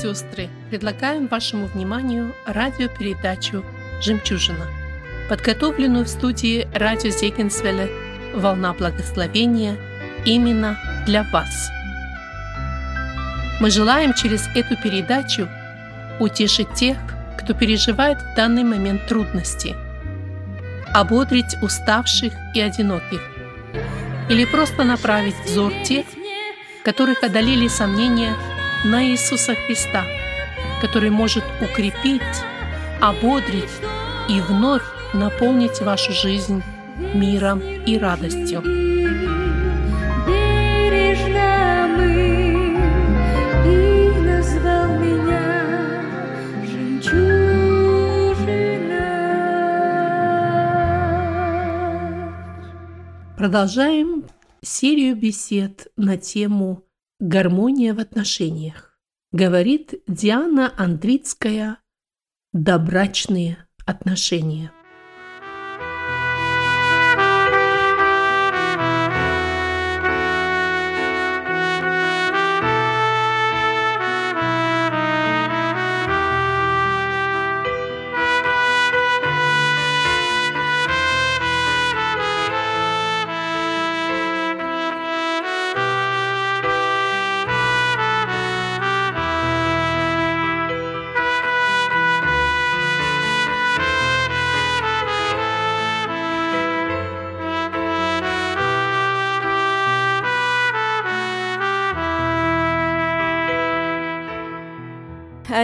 сестры, 0.00 0.48
предлагаем 0.70 1.26
вашему 1.26 1.66
вниманию 1.66 2.34
радиопередачу 2.46 3.64
«Жемчужина», 4.00 4.66
подготовленную 5.28 6.04
в 6.04 6.08
студии 6.08 6.68
радио 6.72 7.10
Зегенсвелле 7.10 7.90
«Волна 8.34 8.72
благословения» 8.74 9.76
именно 10.24 10.78
для 11.06 11.24
вас. 11.24 11.70
Мы 13.60 13.70
желаем 13.70 14.14
через 14.14 14.46
эту 14.54 14.76
передачу 14.76 15.48
утешить 16.20 16.72
тех, 16.74 16.96
кто 17.36 17.54
переживает 17.54 18.18
в 18.18 18.34
данный 18.36 18.62
момент 18.62 19.06
трудности, 19.08 19.74
ободрить 20.94 21.56
уставших 21.60 22.32
и 22.54 22.60
одиноких, 22.60 23.20
или 24.28 24.44
просто 24.44 24.84
направить 24.84 25.36
взор 25.44 25.72
тех, 25.84 26.06
которых 26.84 27.24
одолели 27.24 27.66
сомнения 27.68 28.34
на 28.84 29.04
Иисуса 29.04 29.54
Христа, 29.54 30.04
который 30.80 31.10
может 31.10 31.44
укрепить, 31.60 32.22
ободрить 33.00 33.64
и 34.28 34.40
вновь 34.40 34.82
наполнить 35.14 35.80
вашу 35.80 36.12
жизнь 36.12 36.62
миром 37.14 37.60
и 37.60 37.98
радостью. 37.98 38.62
Продолжаем 53.36 54.24
серию 54.62 55.16
бесед 55.16 55.86
на 55.96 56.16
тему 56.16 56.82
«Гармония 57.20 57.94
в 57.94 57.98
отношениях». 57.98 58.98
Говорит 59.32 59.94
Диана 60.06 60.72
Андрицкая 60.76 61.78
«Добрачные 62.52 63.66
отношения». 63.84 64.72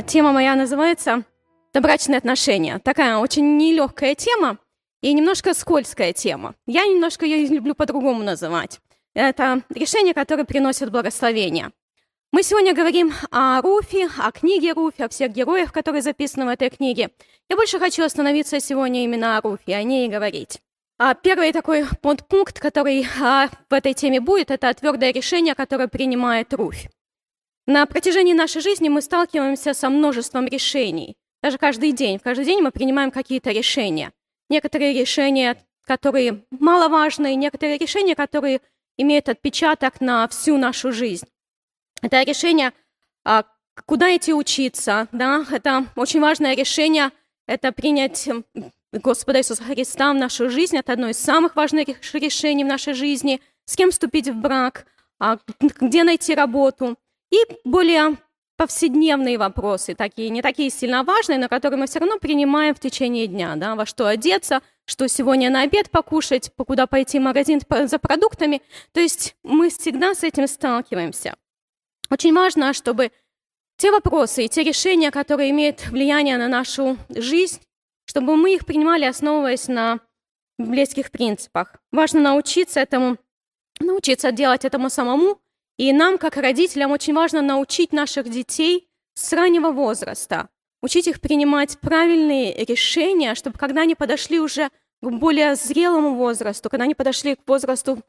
Тема 0.06 0.32
моя 0.32 0.54
называется 0.54 1.25
«Добрачные 1.72 2.19
отношения». 2.19 2.78
Такая 2.78 3.16
очень 3.16 3.56
нелегкая 3.56 4.15
тема 4.15 4.59
и 5.00 5.12
немножко 5.12 5.54
скользкая 5.54 6.12
тема. 6.12 6.54
Я 6.66 6.84
немножко 6.84 7.25
ее 7.25 7.47
люблю 7.47 7.75
по-другому 7.75 8.22
называть. 8.22 8.81
Это 9.15 9.62
решение, 9.70 10.12
которое 10.12 10.44
приносит 10.44 10.91
благословение. 10.91 11.70
Мы 12.32 12.42
сегодня 12.42 12.75
говорим 12.75 13.12
о 13.31 13.62
Руфе, 13.62 14.09
о 14.19 14.31
книге 14.31 14.72
Руфи, 14.72 15.03
о 15.03 15.09
всех 15.09 15.32
героях, 15.32 15.72
которые 15.72 16.03
записаны 16.03 16.44
в 16.44 16.48
этой 16.48 16.69
книге. 16.69 17.10
Я 17.48 17.56
больше 17.56 17.78
хочу 17.78 18.04
остановиться 18.04 18.60
сегодня 18.60 19.04
именно 19.04 19.38
о 19.38 19.41
Руфе, 19.41 19.75
о 19.75 19.82
ней 19.82 20.06
и 20.06 20.10
говорить. 20.10 20.60
А 20.98 21.15
Первый 21.15 21.53
такой 21.53 21.86
подпункт, 22.03 22.60
который 22.60 23.06
а, 23.21 23.48
в 23.71 23.72
этой 23.72 23.94
теме 23.94 24.21
будет, 24.21 24.50
это 24.50 24.72
твердое 24.75 25.12
решение, 25.12 25.54
которое 25.54 25.88
принимает 25.88 26.53
Руфь. 26.53 26.88
На 27.67 27.87
протяжении 27.87 28.35
нашей 28.35 28.61
жизни 28.61 28.89
мы 28.89 29.01
сталкиваемся 29.01 29.73
со 29.73 29.89
множеством 29.89 30.47
решений. 30.47 31.17
Даже 31.43 31.57
каждый 31.57 31.93
день. 31.93 32.19
В 32.19 32.23
каждый 32.23 32.45
день 32.45 32.61
мы 32.61 32.71
принимаем 32.71 33.11
какие-то 33.11 33.51
решения. 33.53 34.13
Некоторые 34.51 34.99
решения, 34.99 35.57
которые 35.83 36.45
маловажные, 36.51 37.35
некоторые 37.37 37.79
решения, 37.79 38.15
которые 38.15 38.61
имеют 38.99 39.29
отпечаток 39.29 40.01
на 40.01 40.29
всю 40.29 40.59
нашу 40.59 40.93
жизнь. 40.93 41.27
Это 42.03 42.23
решение, 42.23 42.73
а, 43.25 43.45
куда 43.87 44.15
идти 44.15 44.35
учиться, 44.35 45.09
да, 45.13 45.45
это 45.51 45.87
очень 45.97 46.21
важное 46.21 46.55
решение, 46.55 47.11
это 47.47 47.73
принять 47.73 48.29
Господа 48.93 49.41
Иисуса 49.41 49.65
Христа 49.65 50.13
в 50.13 50.17
нашу 50.17 50.51
жизнь, 50.51 50.77
это 50.77 50.93
одно 50.93 51.09
из 51.09 51.19
самых 51.19 51.57
важных 51.57 51.89
реш- 51.89 52.15
решений 52.15 52.65
в 52.65 52.69
нашей 52.69 52.93
жизни, 52.93 53.41
с 53.65 53.75
кем 53.75 53.91
вступить 53.91 54.29
в 54.29 54.35
брак, 54.35 54.87
а, 55.19 55.39
где 55.81 56.05
найти 56.05 56.35
работу. 56.35 56.97
И 57.34 57.39
более 57.65 58.17
повседневные 58.56 59.39
вопросы, 59.39 59.97
такие, 59.97 60.28
не 60.28 60.41
такие 60.41 60.71
сильно 60.71 61.03
важные, 61.03 61.39
но 61.39 61.48
которые 61.48 61.81
мы 61.81 61.86
все 61.86 61.98
равно 61.98 62.19
принимаем 62.19 62.75
в 62.75 62.78
течение 62.78 63.27
дня, 63.27 63.57
да, 63.57 63.75
во 63.75 63.86
что 63.86 64.07
одеться, 64.07 64.63
что 64.84 65.09
сегодня 65.09 65.51
на 65.51 65.63
обед 65.63 65.91
покушать, 65.91 66.53
по- 66.54 66.65
куда 66.65 66.86
пойти 66.86 67.19
в 67.19 67.22
магазин 67.22 67.60
за 67.69 67.98
продуктами. 67.98 68.63
То 68.92 69.01
есть 69.01 69.34
мы 69.42 69.71
всегда 69.71 70.15
с 70.15 70.22
этим 70.22 70.47
сталкиваемся. 70.47 71.34
Очень 72.09 72.34
важно, 72.34 72.72
чтобы 72.72 73.10
те 73.78 73.91
вопросы 73.91 74.45
и 74.45 74.48
те 74.48 74.63
решения, 74.63 75.10
которые 75.10 75.51
имеют 75.51 75.89
влияние 75.89 76.39
на 76.39 76.47
нашу 76.47 76.97
жизнь, 77.09 77.60
чтобы 78.04 78.36
мы 78.36 78.54
их 78.54 78.65
принимали, 78.65 79.04
основываясь 79.07 79.66
на 79.66 79.98
библейских 80.59 81.10
принципах. 81.10 81.75
Важно 81.91 82.21
научиться 82.21 82.78
этому, 82.78 83.16
научиться 83.81 84.31
делать 84.31 84.65
этому 84.65 84.91
самому, 84.91 85.41
и 85.76 85.92
нам, 85.92 86.18
как 86.18 86.36
родителям, 86.36 86.92
очень 86.92 87.15
важно 87.15 87.42
научить 87.42 87.92
наших 87.92 88.28
детей 88.28 88.88
с 89.15 89.32
раннего 89.32 89.71
возраста, 89.71 90.48
учить 90.82 91.06
их 91.09 91.21
принимать 91.21 91.78
правильные 91.80 92.65
решения, 92.65 93.34
чтобы 93.34 93.59
когда 93.59 93.82
они 93.82 93.94
подошли 93.94 94.41
уже 94.41 94.71
к 95.00 95.10
более 95.10 95.54
зрелому 95.56 96.15
возрасту, 96.15 96.71
когда 96.71 96.84
они 96.84 96.94
подошли 96.94 97.34
к 97.34 97.41
возрасту 97.47 98.03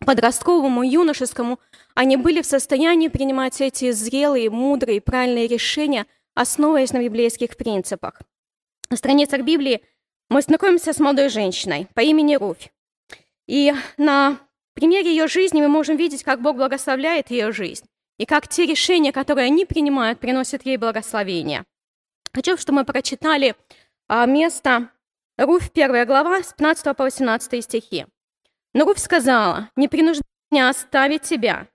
подростковому, 0.00 0.82
юношескому, 0.82 1.58
они 1.94 2.16
были 2.16 2.42
в 2.42 2.46
состоянии 2.46 3.08
принимать 3.08 3.60
эти 3.60 3.92
зрелые, 3.92 4.50
мудрые, 4.50 5.00
правильные 5.00 5.46
решения, 5.46 6.06
основываясь 6.34 6.92
на 6.92 7.02
библейских 7.02 7.56
принципах. 7.56 8.20
На 8.90 8.96
страницах 8.96 9.42
Библии 9.42 9.82
мы 10.28 10.42
знакомимся 10.42 10.92
с 10.92 10.98
молодой 10.98 11.28
женщиной 11.28 11.88
по 11.94 12.00
имени 12.00 12.36
Руфь. 12.36 12.70
И 13.46 13.72
на 13.96 14.38
примере 14.76 15.10
ее 15.10 15.26
жизни 15.26 15.60
мы 15.60 15.68
можем 15.68 15.96
видеть, 15.96 16.22
как 16.22 16.42
Бог 16.42 16.56
благословляет 16.56 17.30
ее 17.30 17.50
жизнь, 17.50 17.86
и 18.18 18.26
как 18.26 18.46
те 18.46 18.66
решения, 18.66 19.10
которые 19.10 19.46
они 19.46 19.64
принимают, 19.64 20.20
приносят 20.20 20.64
ей 20.64 20.76
благословение. 20.76 21.64
Хочу, 22.32 22.56
чтобы 22.56 22.80
мы 22.80 22.84
прочитали 22.84 23.56
а, 24.08 24.26
место 24.26 24.90
Руфь, 25.38 25.72
первая 25.72 26.04
глава, 26.04 26.42
с 26.42 26.52
15 26.52 26.96
по 26.96 27.04
18 27.04 27.64
стихи. 27.64 28.06
Но 28.74 28.84
Руфь 28.84 28.98
сказала, 28.98 29.70
не 29.76 29.88
принуждай 29.88 30.22
меня 30.50 30.68
оставить 30.68 31.22
тебя 31.22 31.68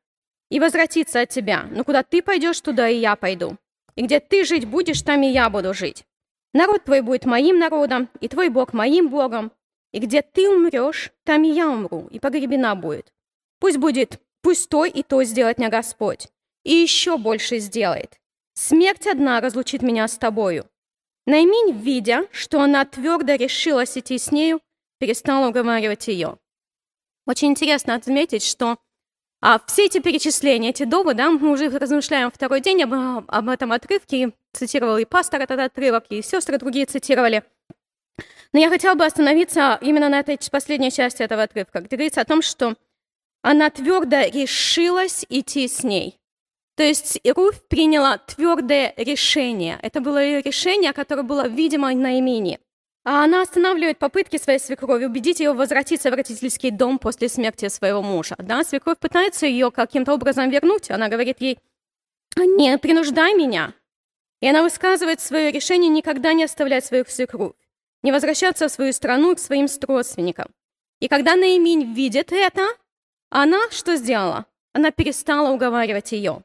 и 0.50 0.60
возвратиться 0.60 1.22
от 1.22 1.30
тебя, 1.30 1.68
но 1.72 1.84
куда 1.84 2.04
ты 2.04 2.22
пойдешь, 2.22 2.62
туда 2.62 2.88
и 2.88 2.98
я 2.98 3.16
пойду. 3.16 3.58
И 3.96 4.04
где 4.04 4.20
ты 4.20 4.46
жить 4.46 4.66
будешь, 4.66 5.02
там 5.02 5.24
и 5.24 5.28
я 5.28 5.50
буду 5.50 5.74
жить. 5.74 6.06
Народ 6.54 6.84
твой 6.84 7.02
будет 7.02 7.26
моим 7.26 7.58
народом, 7.58 8.10
и 8.20 8.28
твой 8.28 8.50
Бог 8.50 8.74
моим 8.74 9.10
Богом. 9.10 9.52
И 9.92 10.00
где 10.00 10.22
ты 10.22 10.50
умрешь, 10.50 11.12
там 11.24 11.44
и 11.44 11.50
я 11.50 11.70
умру, 11.70 12.08
и 12.12 12.20
погребена 12.20 12.76
будет. 12.76 13.14
Пусть 13.60 13.78
будет, 13.78 14.22
пусть 14.42 14.70
то 14.70 14.86
и 14.86 15.04
то 15.04 15.24
сделает 15.24 15.58
мне 15.58 15.70
Господь, 15.70 16.30
и 16.64 16.74
еще 16.74 17.18
больше 17.18 17.60
сделает. 17.60 18.20
Смерть 18.54 19.08
одна 19.08 19.42
разлучит 19.42 19.82
меня 19.82 20.08
с 20.08 20.18
тобою. 20.18 20.66
Найминь, 21.26 21.78
видя, 21.78 22.28
что 22.32 22.62
она 22.62 22.86
твердо 22.86 23.36
решилась 23.36 23.98
идти 23.98 24.18
с 24.18 24.32
нею, 24.32 24.62
перестала 25.00 25.50
уговаривать 25.50 26.08
ее. 26.08 26.38
Очень 27.28 27.50
интересно 27.50 27.96
отметить, 27.96 28.44
что 28.44 28.78
а 29.44 29.60
все 29.66 29.86
эти 29.86 30.00
перечисления, 30.00 30.70
эти 30.70 30.84
доводы, 30.84 31.18
да, 31.18 31.32
мы 31.32 31.52
уже 31.52 31.68
размышляем 31.70 32.30
второй 32.30 32.62
день 32.62 32.84
об, 32.84 32.94
об 33.28 33.50
этом 33.50 33.72
отрывке, 33.72 34.34
цитировал 34.54 34.98
и 34.98 35.06
пастор 35.06 35.42
этот 35.42 35.60
отрывок, 35.60 36.06
и 36.10 36.22
сестры 36.22 36.60
другие 36.60 36.86
цитировали. 36.86 37.44
Но 38.54 38.60
я 38.60 38.70
хотела 38.70 38.96
бы 38.96 39.06
остановиться 39.06 39.78
именно 39.82 40.10
на 40.10 40.20
этой 40.20 40.38
последней 40.52 40.92
части 40.92 41.24
этого 41.24 41.44
отрывка, 41.44 41.80
где 41.80 41.96
говорится 41.96 42.22
о 42.22 42.26
том, 42.26 42.42
что 42.42 42.76
она 43.42 43.70
твердо 43.70 44.22
решилась 44.22 45.26
идти 45.30 45.68
с 45.68 45.84
ней. 45.84 46.20
То 46.76 46.84
есть 46.84 47.20
Ируф 47.24 47.68
приняла 47.68 48.18
твердое 48.18 48.94
решение. 48.98 49.78
Это 49.82 50.02
было 50.02 50.24
ее 50.24 50.42
решение, 50.42 50.94
которое 50.94 51.24
было 51.24 51.48
видимо 51.48 51.94
на 51.94 52.18
имени. 52.18 52.60
А 53.04 53.24
она 53.24 53.42
останавливает 53.42 53.98
попытки 53.98 54.38
своей 54.38 54.60
свекрови 54.60 55.06
убедить 55.06 55.40
ее 55.40 55.54
возвратиться 55.54 56.12
в 56.12 56.14
родительский 56.14 56.70
дом 56.70 57.00
после 57.00 57.30
смерти 57.30 57.68
своего 57.68 58.02
мужа. 58.02 58.36
Да, 58.38 58.64
свекровь 58.64 59.00
пытается 59.00 59.48
ее 59.48 59.72
каким-то 59.72 60.14
образом 60.14 60.50
вернуть. 60.50 60.92
Она 60.92 61.08
говорит 61.08 61.38
ей, 61.40 61.58
не 62.38 62.78
принуждай 62.78 63.34
меня. 63.34 63.74
И 64.40 64.48
она 64.48 64.62
высказывает 64.64 65.20
свое 65.20 65.52
решение 65.52 65.90
никогда 65.90 66.34
не 66.34 66.44
оставлять 66.44 66.86
свою 66.86 67.06
свекровь, 67.08 67.54
не 68.04 68.12
возвращаться 68.12 68.68
в 68.68 68.72
свою 68.72 68.94
страну 68.94 69.36
к 69.36 69.40
своим 69.40 69.68
родственникам. 69.88 70.48
И 71.00 71.08
когда 71.08 71.36
Наиминь 71.36 71.94
видит 71.94 72.32
это, 72.32 72.68
она 73.30 73.60
что 73.72 73.96
сделала? 73.96 74.46
Она 74.74 74.92
перестала 74.92 75.52
уговаривать 75.52 76.12
ее. 76.12 76.44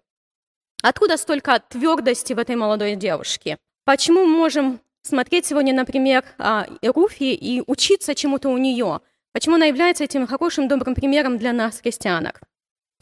Откуда 0.82 1.16
столько 1.16 1.60
твердости 1.60 2.32
в 2.32 2.38
этой 2.38 2.56
молодой 2.56 2.96
девушке? 2.96 3.58
Почему 3.84 4.24
мы 4.24 4.36
можем 4.36 4.80
смотреть 5.06 5.46
сегодня, 5.46 5.72
например, 5.72 6.24
а, 6.38 6.66
Руфи 6.82 7.34
и 7.34 7.62
учиться 7.66 8.14
чему-то 8.14 8.48
у 8.48 8.58
нее. 8.58 9.00
Почему 9.32 9.56
она 9.56 9.66
является 9.66 10.04
этим 10.04 10.26
хорошим, 10.26 10.68
добрым 10.68 10.94
примером 10.94 11.38
для 11.38 11.52
нас, 11.52 11.80
христианок? 11.80 12.40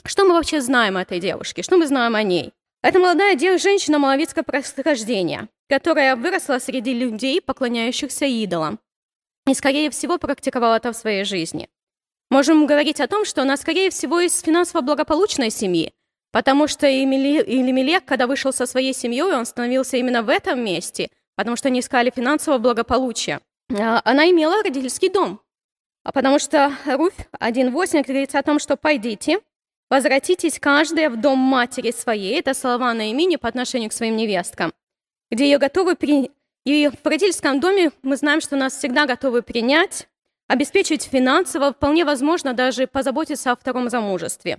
Что 0.05 0.25
мы 0.25 0.35
вообще 0.35 0.61
знаем 0.61 0.97
о 0.97 1.03
этой 1.03 1.21
девушке? 1.21 1.63
Что 1.63 1.79
мы 1.79 1.87
знаем 1.87 2.15
о 2.15 2.23
ней? 2.23 2.53
Это 2.85 3.01
молодая 3.01 3.37
женщина 3.59 3.99
маловицкого 3.99 4.45
происхождения, 4.45 5.49
которая 5.69 6.15
выросла 6.15 6.59
среди 6.59 6.93
людей, 6.93 7.41
поклоняющихся 7.41 8.27
идолам, 8.27 8.79
и, 9.49 9.55
скорее 9.55 9.91
всего, 9.91 10.19
практиковала 10.19 10.77
это 10.77 10.93
в 10.93 10.97
своей 10.97 11.25
жизни. 11.25 11.69
Можем 12.31 12.67
говорить 12.67 13.01
о 13.01 13.09
том, 13.09 13.25
что 13.25 13.43
она, 13.43 13.57
скорее 13.57 13.91
всего, 13.91 14.21
из 14.21 14.39
финансово 14.41 14.83
благополучной 14.83 15.51
семьи, 15.51 15.93
потому 16.31 16.69
что 16.69 16.87
Илимелек, 16.87 18.05
когда 18.05 18.27
вышел 18.29 18.53
со 18.53 18.67
своей 18.67 18.95
семьей, 18.95 19.35
он 19.35 19.47
становился 19.47 19.97
именно 19.97 20.23
в 20.23 20.29
этом 20.29 20.65
месте– 20.65 21.11
потому 21.37 21.57
что 21.57 21.69
они 21.69 21.81
искали 21.81 22.13
финансового 22.15 22.59
благополучия. 22.59 23.41
А, 23.73 24.01
она 24.05 24.31
имела 24.31 24.63
родительский 24.63 25.09
дом, 25.09 25.41
а 26.03 26.13
потому 26.13 26.39
что 26.39 26.73
Руфь 26.87 27.15
1.8 27.41 28.05
говорится 28.05 28.39
о 28.39 28.43
том, 28.43 28.59
что 28.59 28.77
«пойдите, 28.77 29.41
возвратитесь 29.95 30.59
каждая 30.59 31.09
в 31.09 31.21
дом 31.21 31.39
матери 31.39 31.93
своей». 31.93 32.41
Это 32.41 32.53
слова 32.53 32.93
на 32.95 33.11
имени 33.11 33.37
по 33.37 33.49
отношению 33.49 33.91
к 33.91 33.93
своим 33.93 34.17
невесткам, 34.17 34.73
где 35.31 35.45
ее 35.45 35.59
готовы 35.59 35.95
при... 35.95 36.33
И 36.65 36.89
в 36.89 37.07
родительском 37.07 37.61
доме 37.61 37.93
мы 38.03 38.17
знаем, 38.17 38.41
что 38.41 38.57
нас 38.57 38.77
всегда 38.77 39.07
готовы 39.07 39.43
принять, 39.43 40.09
обеспечить 40.49 41.05
финансово, 41.05 41.73
вполне 41.73 42.05
возможно 42.05 42.55
даже 42.55 42.87
позаботиться 42.87 43.53
о 43.53 43.57
втором 43.57 43.89
замужестве. 43.89 44.59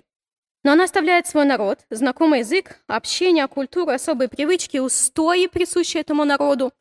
Но 0.64 0.72
она 0.72 0.86
оставляет 0.86 1.28
свой 1.28 1.46
народ, 1.46 1.80
знакомый 1.90 2.40
язык, 2.40 2.80
общение, 2.88 3.48
культуру, 3.48 3.92
особые 3.92 4.30
привычки, 4.30 4.78
устои, 4.78 5.48
присущие 5.48 6.02
этому 6.02 6.26
народу. 6.26 6.72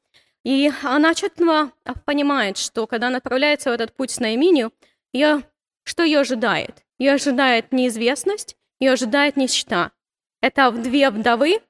И 0.45 0.71
она 0.83 1.15
четко 1.15 1.73
понимает, 2.05 2.57
что 2.57 2.87
когда 2.87 3.09
она 3.09 3.17
отправляется 3.17 3.71
в 3.71 3.73
этот 3.73 3.93
путь 3.95 4.11
с 4.11 4.21
Наиминью, 4.21 4.73
ее, 5.13 5.43
что 5.83 6.03
ее 6.05 6.21
ожидает? 6.21 6.84
Ее 6.99 7.13
ожидает 7.13 7.73
неизвестность, 7.73 8.57
ее 8.79 8.93
ожидает 8.93 9.37
нищета. 9.37 9.93
Это 10.41 10.71
две 10.71 11.11
вдовы, 11.11 11.61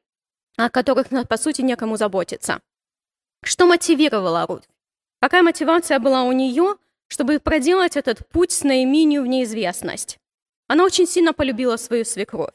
о 0.56 0.70
которых, 0.70 1.08
по 1.28 1.36
сути, 1.36 1.62
некому 1.62 1.96
заботиться. 1.96 2.60
Что 3.42 3.66
мотивировало 3.66 4.46
Рут? 4.46 4.64
Какая 5.20 5.42
мотивация 5.42 5.98
была 5.98 6.24
у 6.24 6.32
нее, 6.32 6.76
чтобы 7.08 7.38
проделать 7.40 7.96
этот 7.96 8.28
путь 8.28 8.52
с 8.52 8.62
Наиминью 8.62 9.22
в 9.22 9.26
неизвестность? 9.26 10.18
Она 10.66 10.84
очень 10.84 11.06
сильно 11.06 11.32
полюбила 11.32 11.76
свою 11.76 12.04
свекровь. 12.04 12.54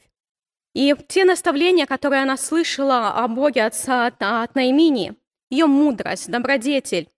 И 0.73 0.95
те 1.07 1.25
наставления, 1.25 1.85
которые 1.85 2.21
она 2.21 2.37
слышала 2.37 3.09
о 3.11 3.27
Боге 3.27 3.65
отца 3.65 4.07
от, 4.07 4.21
от 4.21 4.55
Наимини, 4.55 5.15
ее 5.49 5.65
мудрость, 5.65 6.29
добродетель, 6.29 7.09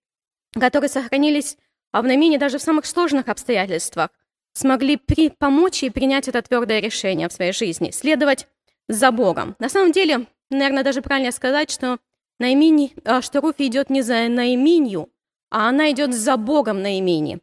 которые 0.58 0.88
сохранились 0.88 1.58
в 1.92 2.02
Наимине 2.02 2.38
даже 2.38 2.58
в 2.58 2.62
самых 2.62 2.86
сложных 2.86 3.28
обстоятельствах, 3.28 4.10
смогли 4.54 4.96
при, 4.96 5.30
помочь 5.30 5.82
ей 5.82 5.90
принять 5.90 6.28
это 6.28 6.42
твердое 6.42 6.80
решение 6.80 7.28
в 7.28 7.32
своей 7.32 7.52
жизни, 7.52 7.90
следовать 7.90 8.48
за 8.88 9.10
Богом. 9.10 9.56
На 9.58 9.68
самом 9.68 9.92
деле, 9.92 10.26
наверное, 10.50 10.84
даже 10.84 11.02
правильно 11.02 11.32
сказать, 11.32 11.70
что, 11.70 11.98
Наимини, 12.38 12.94
а, 13.04 13.22
что 13.22 13.40
Руфи 13.40 13.66
идет 13.66 13.90
не 13.90 14.02
за 14.02 14.28
Наиминью, 14.28 15.10
а 15.50 15.68
она 15.68 15.90
идет 15.90 16.14
за 16.14 16.36
Богом 16.36 16.82
Наимини 16.82 17.40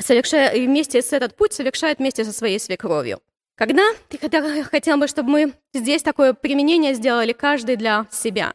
совершая, 0.00 0.54
вместе 0.54 1.02
с 1.02 1.12
этот 1.12 1.36
путь 1.36 1.52
совершает 1.52 1.98
вместе 1.98 2.24
со 2.24 2.32
своей 2.32 2.58
свекровью. 2.58 3.20
Когда, 3.56 3.84
когда 4.20 4.64
хотел 4.64 4.96
бы, 4.96 5.06
чтобы 5.06 5.30
мы 5.30 5.52
здесь 5.72 6.02
такое 6.02 6.32
применение 6.34 6.94
сделали 6.94 7.32
каждый 7.32 7.76
для 7.76 8.06
себя. 8.10 8.54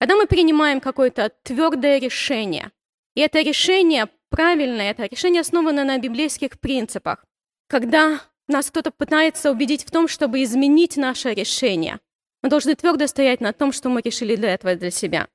Когда 0.00 0.16
мы 0.16 0.26
принимаем 0.26 0.80
какое-то 0.80 1.30
твердое 1.42 1.98
решение, 1.98 2.70
и 3.14 3.20
это 3.20 3.40
решение 3.40 4.08
правильное, 4.30 4.90
это 4.90 5.06
решение 5.06 5.40
основано 5.40 5.84
на 5.84 5.98
библейских 5.98 6.58
принципах. 6.60 7.24
Когда 7.68 8.20
нас 8.46 8.70
кто-то 8.70 8.90
пытается 8.90 9.50
убедить 9.50 9.84
в 9.84 9.90
том, 9.90 10.08
чтобы 10.08 10.42
изменить 10.42 10.96
наше 10.96 11.34
решение, 11.34 12.00
мы 12.42 12.48
должны 12.48 12.74
твердо 12.74 13.06
стоять 13.06 13.40
на 13.40 13.52
том, 13.52 13.72
что 13.72 13.88
мы 13.88 14.00
решили 14.00 14.36
для 14.36 14.54
этого 14.54 14.74
для 14.74 14.90
себя. 14.90 15.28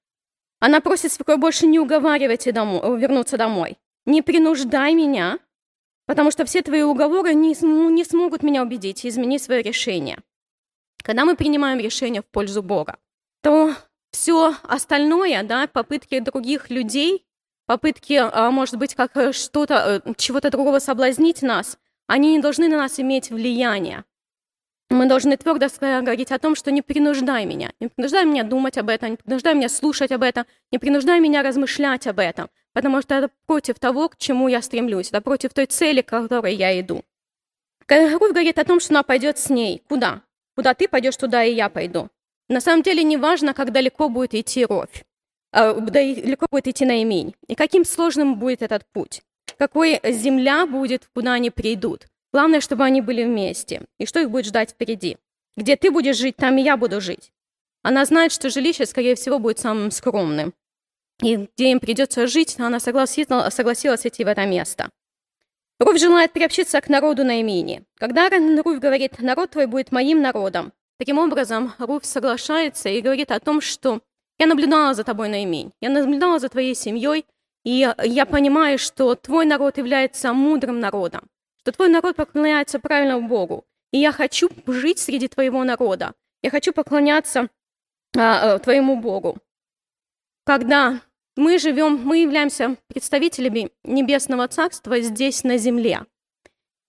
Она 0.59 0.79
просит 0.79 1.11
свекровь 1.11 1.39
больше 1.39 1.67
не 1.67 1.79
уговаривать 1.79 2.51
домой, 2.53 2.99
вернуться 2.99 3.37
домой. 3.37 3.77
Не 4.05 4.21
принуждай 4.21 4.93
меня, 4.93 5.39
потому 6.05 6.31
что 6.31 6.45
все 6.45 6.61
твои 6.61 6.81
уговоры 6.81 7.33
не, 7.33 7.53
не 7.91 8.03
смогут 8.03 8.43
меня 8.43 8.63
убедить 8.63 9.03
и 9.03 9.09
изменить 9.09 9.43
свое 9.43 9.61
решение. 9.61 10.19
Когда 11.03 11.25
мы 11.25 11.35
принимаем 11.35 11.79
решение 11.79 12.21
в 12.21 12.25
пользу 12.25 12.63
Бога, 12.63 12.97
то 13.41 13.75
все 14.11 14.55
остальное, 14.63 15.43
да, 15.43 15.67
попытки 15.67 16.19
других 16.19 16.69
людей, 16.69 17.25
попытки, 17.65 18.13
а, 18.13 18.51
может 18.51 18.77
быть, 18.77 18.95
как 18.95 19.15
э, 19.17 19.31
что-то, 19.31 20.01
э, 20.05 20.13
чего-то 20.17 20.49
другого 20.49 20.79
соблазнить 20.79 21.41
нас, 21.41 21.77
они 22.07 22.33
не 22.33 22.39
должны 22.39 22.67
на 22.67 22.77
нас 22.77 22.99
иметь 22.99 23.29
влияние. 23.29 24.03
Мы 24.89 25.07
должны 25.07 25.37
твердо 25.37 25.67
говорить 25.79 26.31
о 26.31 26.39
том, 26.39 26.55
что 26.55 26.69
не 26.69 26.81
принуждай 26.81 27.45
меня, 27.45 27.71
не 27.79 27.87
принуждай 27.87 28.25
меня 28.25 28.43
думать 28.43 28.77
об 28.77 28.89
этом, 28.89 29.11
не 29.11 29.17
принуждай 29.17 29.55
меня 29.55 29.69
слушать 29.69 30.11
об 30.11 30.21
этом, 30.21 30.45
не 30.71 30.77
принуждай 30.77 31.19
меня 31.19 31.41
размышлять 31.41 32.05
об 32.05 32.19
этом, 32.19 32.49
потому 32.73 33.01
что 33.01 33.15
это 33.15 33.29
против 33.47 33.79
того, 33.79 34.09
к 34.09 34.17
чему 34.17 34.49
я 34.49 34.61
стремлюсь, 34.61 35.09
это 35.09 35.21
против 35.21 35.53
той 35.53 35.65
цели, 35.65 36.01
к 36.01 36.09
которой 36.09 36.53
я 36.53 36.79
иду. 36.79 37.03
Руфь 37.89 38.31
говорит 38.31 38.59
о 38.59 38.65
том, 38.65 38.79
что 38.79 38.93
она 38.93 39.03
пойдет 39.03 39.37
с 39.37 39.49
ней. 39.49 39.83
Куда? 39.89 40.21
Куда 40.55 40.73
ты 40.73 40.87
пойдешь, 40.87 41.17
туда 41.17 41.43
и 41.43 41.53
я 41.53 41.69
пойду. 41.69 42.09
На 42.47 42.61
самом 42.61 42.83
деле 42.83 43.03
не 43.03 43.17
важно, 43.17 43.53
как 43.53 43.71
далеко 43.71 44.09
будет 44.09 44.33
идти 44.33 44.65
а, 44.69 44.87
далеко 45.53 46.47
будет 46.51 46.67
идти 46.67 46.85
Наимень, 46.85 47.35
и 47.47 47.55
каким 47.55 47.85
сложным 47.85 48.37
будет 48.39 48.61
этот 48.61 48.85
путь, 48.91 49.21
какой 49.57 49.99
земля 50.03 50.65
будет, 50.65 51.09
куда 51.13 51.33
они 51.33 51.49
придут. 51.49 52.07
Главное, 52.33 52.61
чтобы 52.61 52.83
они 52.83 53.01
были 53.01 53.23
вместе, 53.23 53.83
и 53.99 54.05
что 54.05 54.19
их 54.19 54.31
будет 54.31 54.45
ждать 54.45 54.71
впереди. 54.71 55.17
Где 55.55 55.75
ты 55.75 55.91
будешь 55.91 56.17
жить, 56.17 56.35
там 56.35 56.57
и 56.57 56.63
я 56.63 56.77
буду 56.77 56.99
жить. 56.99 57.31
Она 57.83 58.05
знает, 58.05 58.31
что 58.31 58.49
жилище, 58.49 58.87
скорее 58.87 59.13
всего, 59.15 59.37
будет 59.37 59.59
самым 59.59 59.91
скромным 59.91 60.53
и 61.21 61.37
где 61.37 61.71
им 61.71 61.79
придется 61.79 62.27
жить, 62.27 62.55
она 62.59 62.79
согласилась, 62.79 63.53
согласилась 63.53 64.05
идти 64.05 64.23
в 64.23 64.27
это 64.27 64.45
место. 64.45 64.89
Руфь 65.79 65.99
желает 65.99 66.33
приобщиться 66.33 66.79
к 66.81 66.89
народу 66.89 67.23
на 67.23 67.39
имени. 67.39 67.83
Когда 67.97 68.29
Руфь 68.29 68.79
говорит 68.79 69.19
«народ 69.19 69.51
твой 69.51 69.65
будет 69.65 69.91
моим 69.91 70.21
народом», 70.21 70.71
таким 70.97 71.17
образом 71.17 71.73
Руфь 71.79 72.05
соглашается 72.05 72.89
и 72.89 73.01
говорит 73.01 73.31
о 73.31 73.39
том, 73.39 73.61
что 73.61 74.01
Я 74.39 74.47
наблюдала 74.47 74.93
за 74.93 75.03
тобой, 75.03 75.29
Наимень. 75.29 75.71
Я 75.81 75.89
наблюдала 75.89 76.39
за 76.39 76.49
твоей 76.49 76.75
семьей, 76.75 77.25
и 77.63 77.93
я 78.03 78.25
понимаю, 78.25 78.77
что 78.77 79.15
твой 79.15 79.45
народ 79.45 79.77
является 79.77 80.33
мудрым 80.33 80.79
народом, 80.79 81.29
что 81.61 81.71
твой 81.71 81.89
народ 81.89 82.15
поклоняется 82.15 82.79
правильному 82.79 83.27
Богу. 83.27 83.65
И 83.91 83.99
я 83.99 84.11
хочу 84.11 84.49
жить 84.67 84.99
среди 84.99 85.27
твоего 85.27 85.63
народа. 85.63 86.13
Я 86.41 86.49
хочу 86.49 86.73
поклоняться 86.73 87.49
а, 88.17 88.59
твоему 88.59 88.99
Богу. 88.99 89.37
Когда 90.45 90.99
мы 91.35 91.57
живем, 91.57 92.01
мы 92.03 92.17
являемся 92.17 92.75
представителями 92.87 93.71
Небесного 93.83 94.47
Царства 94.47 94.99
здесь, 94.99 95.43
на 95.43 95.57
земле. 95.57 96.05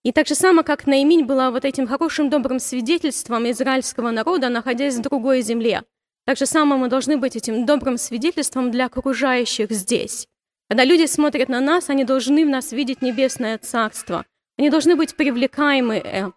И 0.03 0.11
так 0.11 0.27
же 0.27 0.35
само, 0.35 0.63
как 0.63 0.85
Наиминь 0.85 1.25
была 1.25 1.51
вот 1.51 1.63
этим 1.65 1.87
хорошим, 1.87 2.29
добрым 2.29 2.59
свидетельством 2.59 3.49
израильского 3.49 4.11
народа, 4.11 4.49
находясь 4.49 4.97
в 4.97 5.01
другой 5.01 5.41
земле, 5.41 5.83
так 6.25 6.37
же 6.37 6.45
само 6.45 6.77
мы 6.77 6.87
должны 6.87 7.17
быть 7.17 7.35
этим 7.35 7.65
добрым 7.65 7.97
свидетельством 7.97 8.71
для 8.71 8.85
окружающих 8.85 9.71
здесь. 9.71 10.27
Когда 10.69 10.83
люди 10.83 11.05
смотрят 11.05 11.49
на 11.49 11.59
нас, 11.59 11.89
они 11.89 12.03
должны 12.03 12.45
в 12.45 12.49
нас 12.49 12.71
видеть 12.71 13.01
небесное 13.01 13.57
царство. 13.59 14.25
Они 14.57 14.69
должны 14.69 14.95
быть 14.95 15.15
привлекаемы 15.15 15.97
э, 15.97 16.31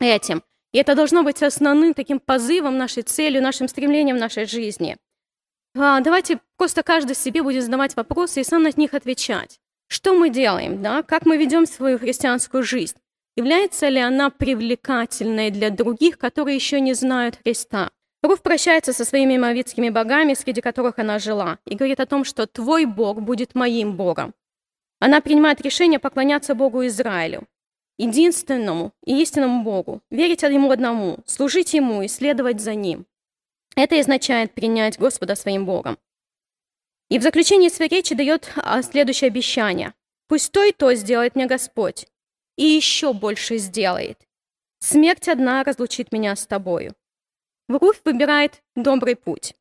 этим. 0.00 0.42
И 0.72 0.78
это 0.78 0.94
должно 0.94 1.22
быть 1.22 1.42
основным 1.42 1.94
таким 1.94 2.18
позывом, 2.18 2.78
нашей 2.78 3.02
целью, 3.02 3.42
нашим 3.42 3.68
стремлением 3.68 4.16
в 4.16 4.20
нашей 4.20 4.46
жизни. 4.46 4.96
А, 5.76 6.00
давайте 6.00 6.40
просто 6.56 6.82
каждый 6.82 7.14
себе 7.14 7.42
будет 7.42 7.64
задавать 7.64 7.94
вопросы 7.96 8.40
и 8.40 8.44
сам 8.44 8.64
на 8.64 8.70
них 8.76 8.94
отвечать. 8.94 9.60
Что 9.86 10.14
мы 10.14 10.30
делаем, 10.30 10.82
да? 10.82 11.02
Как 11.02 11.26
мы 11.26 11.36
ведем 11.36 11.66
свою 11.66 11.98
христианскую 11.98 12.62
жизнь? 12.62 12.96
Является 13.36 13.88
ли 13.88 14.00
она 14.00 14.30
привлекательной 14.30 15.50
для 15.50 15.70
других, 15.70 16.18
которые 16.18 16.56
еще 16.56 16.80
не 16.80 16.94
знают 16.94 17.38
Христа? 17.42 17.90
Руф 18.22 18.42
прощается 18.42 18.92
со 18.92 19.04
своими 19.04 19.38
моавитскими 19.38 19.88
богами, 19.88 20.34
среди 20.34 20.60
которых 20.60 20.98
она 20.98 21.18
жила, 21.18 21.58
и 21.64 21.74
говорит 21.74 22.00
о 22.00 22.06
том, 22.06 22.24
что 22.24 22.46
«твой 22.46 22.84
Бог 22.84 23.22
будет 23.22 23.54
моим 23.54 23.96
Богом». 23.96 24.34
Она 24.98 25.22
принимает 25.22 25.62
решение 25.62 25.98
поклоняться 25.98 26.54
Богу 26.54 26.86
Израилю, 26.86 27.48
единственному 27.96 28.92
и 29.04 29.22
истинному 29.22 29.62
Богу, 29.62 30.02
верить 30.10 30.42
Ему 30.42 30.70
одному, 30.70 31.18
служить 31.24 31.72
Ему 31.72 32.02
и 32.02 32.08
следовать 32.08 32.60
за 32.60 32.74
Ним. 32.74 33.06
Это 33.74 33.98
означает 33.98 34.52
принять 34.52 34.98
Господа 34.98 35.34
своим 35.34 35.64
Богом. 35.64 35.98
И 37.08 37.18
в 37.18 37.22
заключении 37.22 37.70
своей 37.70 37.90
речи 37.90 38.14
дает 38.14 38.52
а, 38.56 38.82
следующее 38.82 39.28
обещание. 39.28 39.94
«Пусть 40.28 40.52
то 40.52 40.62
и 40.62 40.70
то 40.70 40.94
сделает 40.94 41.34
мне 41.34 41.46
Господь, 41.46 42.06
и 42.56 42.64
еще 42.64 43.12
больше 43.12 43.56
сделает. 43.56 44.28
Смерть 44.78 45.28
одна 45.28 45.64
разлучит 45.64 46.12
меня 46.12 46.36
с 46.36 46.46
тобою». 46.46 46.94
Руфь 47.78 48.00
выбирает 48.04 48.62
добрый 48.74 49.14
путь, 49.16 49.54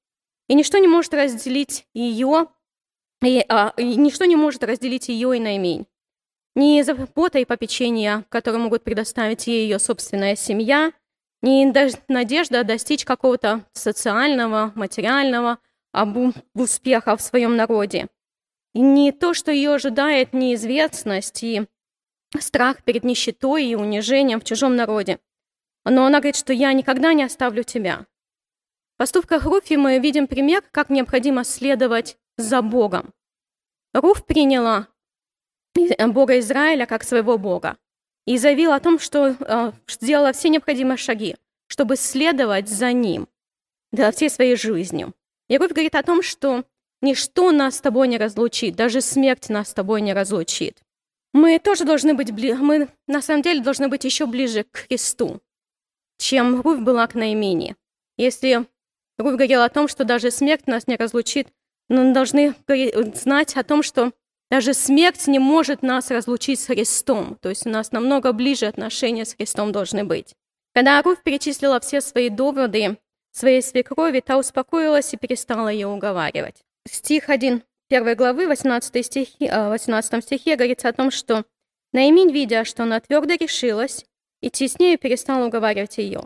и 0.48 0.56
ничто 0.56 0.80
не 0.80 0.88
может 0.88 1.14
разделить 1.14 1.86
ее, 1.94 2.48
и, 3.24 3.46
а, 3.48 3.74
и 3.78 3.96
ничто 3.96 4.26
не 4.26 4.36
может 4.36 4.64
разделить 4.64 5.10
ее 5.10 5.38
и 5.38 5.40
Наимень. 5.40 5.86
Ни 6.56 6.82
забота 6.82 7.40
и 7.40 7.46
попечение, 7.46 8.26
которые 8.30 8.62
могут 8.62 8.84
предоставить 8.84 9.48
ей 9.48 9.64
ее 9.64 9.78
собственная 9.78 10.36
семья, 10.36 10.92
ни 11.42 11.72
надежда 12.12 12.64
достичь 12.64 13.06
какого-то 13.06 13.66
социального, 13.74 14.72
материального 14.76 15.60
успеха 16.54 17.16
в 17.16 17.22
своем 17.22 17.56
народе. 17.56 18.08
И 18.74 18.82
не 18.82 19.12
то, 19.12 19.34
что 19.34 19.52
ее 19.52 19.74
ожидает 19.74 20.34
неизвестность 20.34 21.44
и 21.44 21.66
страх 22.40 22.84
перед 22.84 23.04
нищетой 23.04 23.66
и 23.66 23.76
унижением 23.76 24.40
в 24.42 24.44
чужом 24.44 24.76
народе. 24.76 25.20
Но 25.90 26.06
она 26.06 26.20
говорит, 26.20 26.36
что 26.36 26.54
я 26.54 26.72
никогда 26.74 27.14
не 27.14 27.24
оставлю 27.24 27.64
тебя. 27.64 28.06
В 28.96 28.98
поступках 28.98 29.46
Руфи 29.46 29.74
мы 29.76 29.98
видим 30.00 30.28
пример, 30.28 30.64
как 30.72 30.90
необходимо 30.90 31.44
следовать 31.44 32.18
за 32.38 32.62
Богом. 32.62 33.14
Руф 33.94 34.26
приняла 34.26 34.88
Бога 35.76 36.40
Израиля 36.40 36.86
как 36.86 37.04
своего 37.04 37.38
Бога 37.38 37.78
и 38.26 38.38
заявил 38.38 38.72
о 38.72 38.80
том, 38.80 39.00
что 39.00 39.36
э, 39.40 39.72
сделала 39.88 40.34
все 40.34 40.50
необходимые 40.50 40.98
шаги, 40.98 41.36
чтобы 41.68 41.96
следовать 41.96 42.68
за 42.68 42.92
Ним 42.92 43.28
да, 43.92 44.12
всей 44.12 44.30
своей 44.30 44.56
жизнью. 44.56 45.14
Иаков 45.48 45.72
говорит 45.72 45.96
о 45.96 46.04
том, 46.04 46.22
что 46.22 46.64
ничто 47.02 47.52
нас 47.52 47.78
с 47.78 47.82
тобой 47.82 48.08
не 48.08 48.18
разлучит, 48.18 48.76
даже 48.76 49.02
смерть 49.02 49.50
нас 49.50 49.70
с 49.70 49.74
тобой 49.74 50.02
не 50.02 50.14
разлучит. 50.14 50.84
Мы 51.34 51.60
тоже 51.60 51.86
должны 51.86 52.14
быть, 52.14 52.32
бли... 52.32 52.54
мы 52.54 52.90
на 53.08 53.22
самом 53.22 53.42
деле 53.42 53.62
должны 53.62 53.88
быть 53.88 54.04
еще 54.04 54.26
ближе 54.26 54.64
к 54.64 54.88
Христу, 54.88 55.42
чем 56.20 56.62
Руфь 56.62 56.80
была 56.80 57.08
к 57.08 57.16
Наимине. 57.16 57.76
Если 58.18 58.68
Руфь 59.18 59.34
говорила 59.34 59.66
о 59.66 59.70
том, 59.70 59.88
что 59.88 60.04
даже 60.04 60.30
смерть 60.30 60.68
нас 60.68 60.86
не 60.86 60.96
разлучит, 60.96 61.48
мы 61.88 62.14
должны 62.14 62.54
знать 63.16 63.56
о 63.56 63.64
том, 63.64 63.82
что 63.82 64.12
даже 64.52 64.74
смерть 64.74 65.28
не 65.28 65.40
может 65.40 65.82
нас 65.82 66.12
разлучить 66.12 66.60
с 66.60 66.68
Христом. 66.68 67.38
То 67.42 67.50
есть 67.50 67.66
у 67.66 67.70
нас 67.70 67.92
намного 67.92 68.34
ближе 68.34 68.68
отношения 68.68 69.26
с 69.26 69.34
Христом 69.34 69.72
должны 69.72 70.04
быть. 70.04 70.36
Когда 70.74 71.02
Руф 71.02 71.24
перечислила 71.24 71.80
все 71.80 72.02
свои 72.02 72.30
доводы 72.30 72.98
своей 73.32 73.62
свекрови, 73.62 74.20
та 74.20 74.38
успокоилась 74.38 75.14
и 75.14 75.18
перестала 75.18 75.70
ее 75.70 75.88
уговаривать. 75.88 76.64
Стих 76.88 77.30
1 77.30 77.64
первой 77.88 78.16
главы, 78.16 78.48
18, 78.48 79.06
стихи, 79.06 79.50
18 79.50 80.24
стихе, 80.24 80.56
говорится 80.56 80.90
о 80.90 80.94
том, 80.94 81.12
что 81.12 81.46
Наиминь, 81.92 82.32
видя, 82.32 82.66
что 82.66 82.84
она 82.84 83.00
твердо 83.00 83.34
решилась, 83.34 84.06
идти 84.42 84.68
с 84.68 84.80
нею 84.80 84.98
перестала 84.98 85.46
уговаривать 85.46 85.98
ее. 85.98 86.24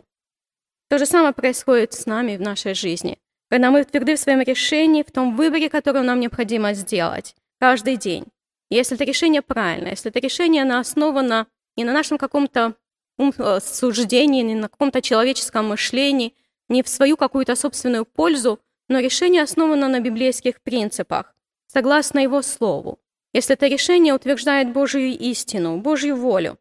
То 0.88 0.98
же 0.98 1.06
самое 1.06 1.32
происходит 1.32 1.92
с 1.92 2.06
нами 2.06 2.36
в 2.36 2.40
нашей 2.40 2.74
жизни. 2.74 3.18
Когда 3.50 3.70
мы 3.70 3.84
тверды 3.84 4.16
в 4.16 4.20
своем 4.20 4.40
решении, 4.40 5.02
в 5.02 5.10
том 5.10 5.36
выборе, 5.36 5.68
который 5.68 6.02
нам 6.02 6.20
необходимо 6.20 6.74
сделать, 6.74 7.34
каждый 7.58 7.96
день. 7.96 8.26
Если 8.70 8.96
это 8.96 9.04
решение 9.04 9.42
правильное, 9.42 9.90
если 9.90 10.10
это 10.10 10.18
решение 10.18 10.64
основано 10.64 11.46
не 11.76 11.84
на 11.84 11.92
нашем 11.92 12.18
каком-то 12.18 12.74
э, 13.18 13.60
суждении, 13.60 14.42
не 14.42 14.54
на 14.54 14.68
каком-то 14.68 15.02
человеческом 15.02 15.68
мышлении, 15.68 16.34
не 16.68 16.82
в 16.82 16.88
свою 16.88 17.16
какую-то 17.16 17.56
собственную 17.56 18.04
пользу, 18.04 18.60
но 18.88 19.00
решение 19.00 19.42
основано 19.42 19.88
на 19.88 20.00
библейских 20.00 20.62
принципах, 20.62 21.34
согласно 21.66 22.18
его 22.18 22.42
слову. 22.42 22.98
Если 23.32 23.54
это 23.54 23.66
решение 23.66 24.14
утверждает 24.14 24.72
Божью 24.72 25.18
истину, 25.18 25.78
Божью 25.78 26.16
волю, 26.16 26.58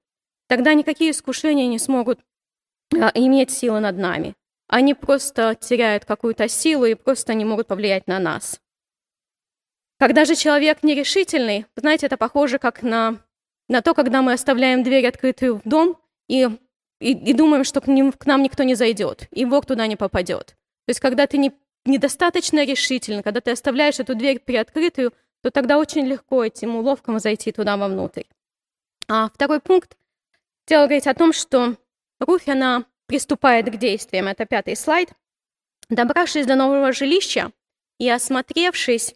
тогда 0.48 0.74
никакие 0.74 1.12
искушения 1.12 1.68
не 1.68 1.80
смогут 1.80 2.20
а, 2.94 3.12
иметь 3.14 3.52
силы 3.52 3.80
над 3.80 3.98
нами. 3.98 4.36
Они 4.68 4.94
просто 4.94 5.56
теряют 5.56 6.06
какую-то 6.06 6.48
силу 6.48 6.86
и 6.86 6.96
просто 6.96 7.34
не 7.34 7.46
могут 7.46 7.68
повлиять 7.68 8.08
на 8.08 8.20
нас. 8.20 8.60
Когда 10.00 10.26
же 10.26 10.36
человек 10.36 10.84
нерешительный, 10.84 11.66
знаете, 11.76 12.08
это 12.08 12.18
похоже 12.18 12.60
как 12.60 12.82
на, 12.84 13.20
на 13.70 13.82
то, 13.82 13.94
когда 13.94 14.22
мы 14.22 14.34
оставляем 14.34 14.84
дверь 14.84 15.08
открытую 15.08 15.56
в 15.56 15.62
дом 15.64 15.98
и, 16.28 16.50
и, 17.00 17.12
и 17.12 17.34
думаем, 17.34 17.64
что 17.64 17.82
к, 17.82 17.88
ним, 17.88 18.12
к 18.12 18.26
нам 18.26 18.42
никто 18.44 18.64
не 18.64 18.76
зайдет, 18.76 19.28
и 19.32 19.46
Бог 19.46 19.66
туда 19.66 19.88
не 19.88 19.96
попадет. 19.96 20.48
То 20.86 20.90
есть 20.90 21.00
когда 21.00 21.28
ты 21.28 21.38
не, 21.38 21.54
недостаточно 21.86 22.66
решительный, 22.66 23.24
когда 23.24 23.42
ты 23.42 23.52
оставляешь 23.52 24.00
эту 24.00 24.16
дверь 24.16 24.40
приоткрытую, 24.40 25.14
то 25.42 25.52
тогда 25.52 25.78
очень 25.78 26.06
легко 26.06 26.44
этим 26.44 26.76
уловкам 26.76 27.20
зайти 27.20 27.52
туда 27.52 27.78
вовнутрь. 27.78 28.24
А 29.08 29.30
второй 29.30 29.60
пункт 29.60 29.98
хотела 30.65 30.86
говорить 30.86 31.08
о 31.08 31.13
том, 31.13 31.34
что 31.34 31.75
Руфь, 32.20 32.48
она 32.48 32.86
приступает 33.08 33.67
к 33.67 33.77
действиям. 33.77 34.27
Это 34.27 34.46
пятый 34.46 34.75
слайд. 34.75 35.10
Добравшись 35.89 36.46
до 36.46 36.55
нового 36.55 36.93
жилища 36.93 37.51
и 38.00 38.10
осмотревшись 38.10 39.15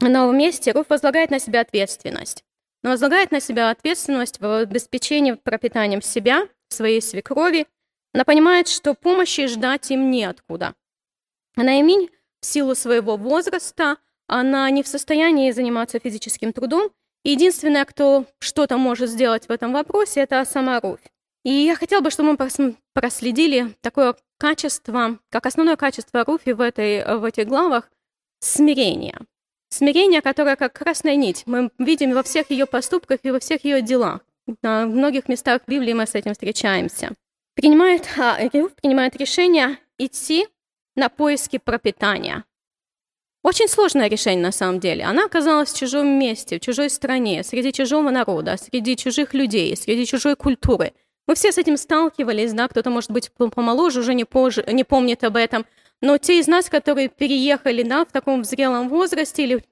на 0.00 0.08
новом 0.08 0.38
месте 0.38 0.72
Руф 0.72 0.86
возлагает 0.88 1.30
на 1.30 1.40
себя 1.40 1.60
ответственность. 1.60 2.44
Но 2.82 2.90
возлагает 2.90 3.32
на 3.32 3.40
себя 3.40 3.70
ответственность 3.70 4.40
в 4.40 4.60
обеспечении 4.60 5.32
пропитанием 5.32 6.00
себя, 6.00 6.48
своей 6.68 7.02
свекрови. 7.02 7.66
Она 8.14 8.24
понимает, 8.24 8.68
что 8.68 8.94
помощи 8.94 9.46
ждать 9.48 9.90
им 9.90 10.10
неоткуда. 10.10 10.74
Наиминь 11.56 12.10
в 12.40 12.46
силу 12.46 12.76
своего 12.76 13.16
возраста, 13.16 13.96
она 14.28 14.70
не 14.70 14.84
в 14.84 14.88
состоянии 14.88 15.50
заниматься 15.50 15.98
физическим 15.98 16.52
трудом. 16.52 16.90
Единственное, 17.28 17.84
кто 17.84 18.24
что-то 18.38 18.78
может 18.78 19.10
сделать 19.10 19.48
в 19.48 19.50
этом 19.50 19.74
вопросе, 19.74 20.20
это 20.20 20.42
сама 20.46 20.80
Руфь. 20.80 21.02
И 21.44 21.50
я 21.50 21.76
хотела 21.76 22.00
бы, 22.00 22.10
чтобы 22.10 22.38
мы 22.38 22.76
проследили 22.94 23.76
такое 23.82 24.14
качество, 24.38 25.18
как 25.28 25.44
основное 25.44 25.76
качество 25.76 26.24
Руфи 26.24 26.52
в, 26.52 26.62
этой, 26.62 27.04
в 27.18 27.24
этих 27.24 27.46
главах, 27.46 27.90
смирение. 28.40 29.18
Смирение, 29.68 30.22
которое 30.22 30.56
как 30.56 30.72
красная 30.72 31.16
нить. 31.16 31.42
Мы 31.44 31.70
видим 31.78 32.14
во 32.14 32.22
всех 32.22 32.50
ее 32.50 32.64
поступках 32.64 33.20
и 33.24 33.30
во 33.30 33.40
всех 33.40 33.62
ее 33.62 33.82
делах. 33.82 34.20
На 34.62 34.86
многих 34.86 35.28
местах 35.28 35.60
Библии 35.66 35.92
мы 35.92 36.06
с 36.06 36.14
этим 36.14 36.32
встречаемся. 36.32 37.12
Принимает, 37.54 38.08
а, 38.16 38.38
принимает 38.80 39.16
решение 39.16 39.76
идти 39.98 40.48
на 40.96 41.10
поиски 41.10 41.58
пропитания. 41.58 42.44
Очень 43.48 43.68
сложное 43.68 44.10
решение 44.10 44.42
на 44.42 44.52
самом 44.52 44.78
деле. 44.78 45.04
Она 45.04 45.24
оказалась 45.24 45.72
в 45.72 45.78
чужом 45.78 46.06
месте, 46.06 46.58
в 46.58 46.60
чужой 46.60 46.90
стране, 46.90 47.42
среди 47.42 47.72
чужого 47.72 48.10
народа, 48.10 48.58
среди 48.58 48.94
чужих 48.94 49.32
людей, 49.32 49.74
среди 49.74 50.04
чужой 50.04 50.36
культуры. 50.36 50.92
Мы 51.26 51.34
все 51.34 51.50
с 51.50 51.56
этим 51.56 51.78
сталкивались, 51.78 52.52
да, 52.52 52.68
кто-то, 52.68 52.90
может 52.90 53.10
быть, 53.10 53.30
помоложе, 53.32 54.00
уже 54.00 54.12
не, 54.12 54.26
позже, 54.26 54.66
не 54.70 54.84
помнит 54.84 55.24
об 55.24 55.36
этом, 55.36 55.64
но 56.02 56.18
те 56.18 56.40
из 56.40 56.46
нас, 56.46 56.68
которые 56.68 57.08
переехали 57.08 57.82
да, 57.82 58.04
в 58.04 58.12
таком 58.12 58.44
зрелом 58.44 58.90
возрасте, 58.90 59.44
или 59.44 59.64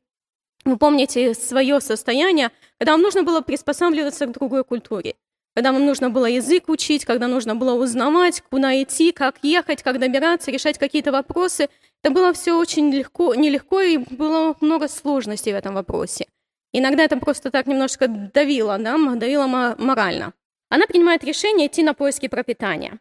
вы 0.65 0.79
помните 0.79 1.35
свое 1.35 1.79
состояние, 1.83 2.53
когда 2.79 2.93
вам 2.93 3.03
нужно 3.03 3.25
было 3.25 3.43
приспосабливаться 3.43 4.25
к 4.25 4.33
другой 4.33 4.65
культуре, 4.65 5.17
когда 5.55 5.73
вам 5.73 5.85
нужно 5.85 6.09
было 6.09 6.25
язык 6.25 6.71
учить, 6.71 7.05
когда 7.05 7.29
нужно 7.29 7.55
было 7.55 7.75
узнавать, 7.75 8.43
куда 8.51 8.83
идти, 8.83 9.13
как 9.13 9.37
ехать, 9.43 9.83
как 9.83 9.99
добираться, 9.99 10.51
решать 10.51 10.79
какие-то 10.79 11.13
вопросы. 11.13 11.69
Это 12.03 12.13
было 12.13 12.33
все 12.33 12.59
очень 12.59 12.93
легко, 12.93 13.35
нелегко, 13.35 13.81
и 13.81 13.99
было 13.99 14.57
много 14.61 14.89
сложностей 14.89 15.53
в 15.53 15.57
этом 15.57 15.75
вопросе. 15.75 16.27
Иногда 16.73 17.05
это 17.05 17.17
просто 17.17 17.51
так 17.51 17.67
немножко 17.67 18.07
давило, 18.07 18.79
да, 18.79 18.97
давило 19.17 19.47
морально. 19.79 20.35
Она 20.69 20.87
принимает 20.87 21.25
решение 21.25 21.69
идти 21.69 21.83
на 21.83 21.95
поиски 21.95 22.29
пропитания. 22.29 22.99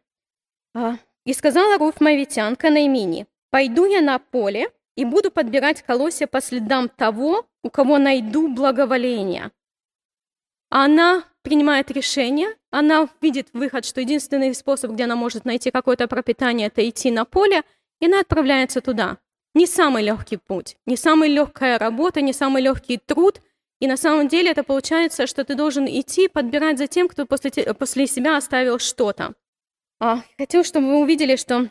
А, 0.73 0.97
и 1.25 1.33
сказала 1.33 1.77
Руф 1.77 1.99
Мавитянка 1.99 2.69
Наймини, 2.69 3.27
«Пойду 3.49 3.85
я 3.85 4.01
на 4.01 4.19
поле 4.19 4.69
и 4.95 5.05
буду 5.05 5.31
подбирать 5.31 5.81
колосья 5.81 6.27
по 6.27 6.41
следам 6.41 6.89
того, 6.89 7.45
у 7.63 7.69
кого 7.69 7.97
найду 7.97 8.47
благоволение». 8.47 9.51
Она 10.69 11.23
принимает 11.41 11.91
решение, 11.91 12.49
она 12.71 13.07
видит 13.21 13.49
выход, 13.53 13.85
что 13.85 14.01
единственный 14.01 14.53
способ, 14.53 14.91
где 14.91 15.05
она 15.05 15.15
может 15.15 15.45
найти 15.45 15.71
какое-то 15.71 16.07
пропитание, 16.07 16.67
это 16.67 16.87
идти 16.87 17.11
на 17.11 17.23
поле, 17.23 17.63
и 17.99 18.05
она 18.05 18.19
отправляется 18.19 18.81
туда. 18.81 19.17
Не 19.53 19.67
самый 19.67 20.03
легкий 20.03 20.37
путь, 20.37 20.77
не 20.85 20.97
самая 20.97 21.29
легкая 21.29 21.79
работа, 21.79 22.21
не 22.21 22.33
самый 22.33 22.61
легкий 22.61 22.97
труд, 22.97 23.41
и 23.79 23.87
на 23.87 23.97
самом 23.97 24.27
деле 24.27 24.51
это 24.51 24.63
получается, 24.63 25.27
что 25.27 25.43
ты 25.43 25.55
должен 25.55 25.85
идти 25.85 26.27
подбирать 26.27 26.77
за 26.77 26.87
тем, 26.87 27.07
кто 27.07 27.25
после, 27.25 27.51
после 27.73 28.07
себя 28.07 28.37
оставил 28.37 28.79
что-то. 28.79 29.33
А, 29.99 30.23
хотел, 30.37 30.63
чтобы 30.63 30.87
вы 30.87 31.01
увидели, 31.01 31.35
что 31.35 31.69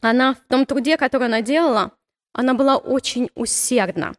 она 0.00 0.34
в 0.34 0.40
том 0.48 0.66
труде, 0.66 0.96
который 0.96 1.28
она 1.28 1.42
делала, 1.42 1.92
она 2.32 2.54
была 2.54 2.76
очень 2.76 3.30
усердна. 3.34 4.14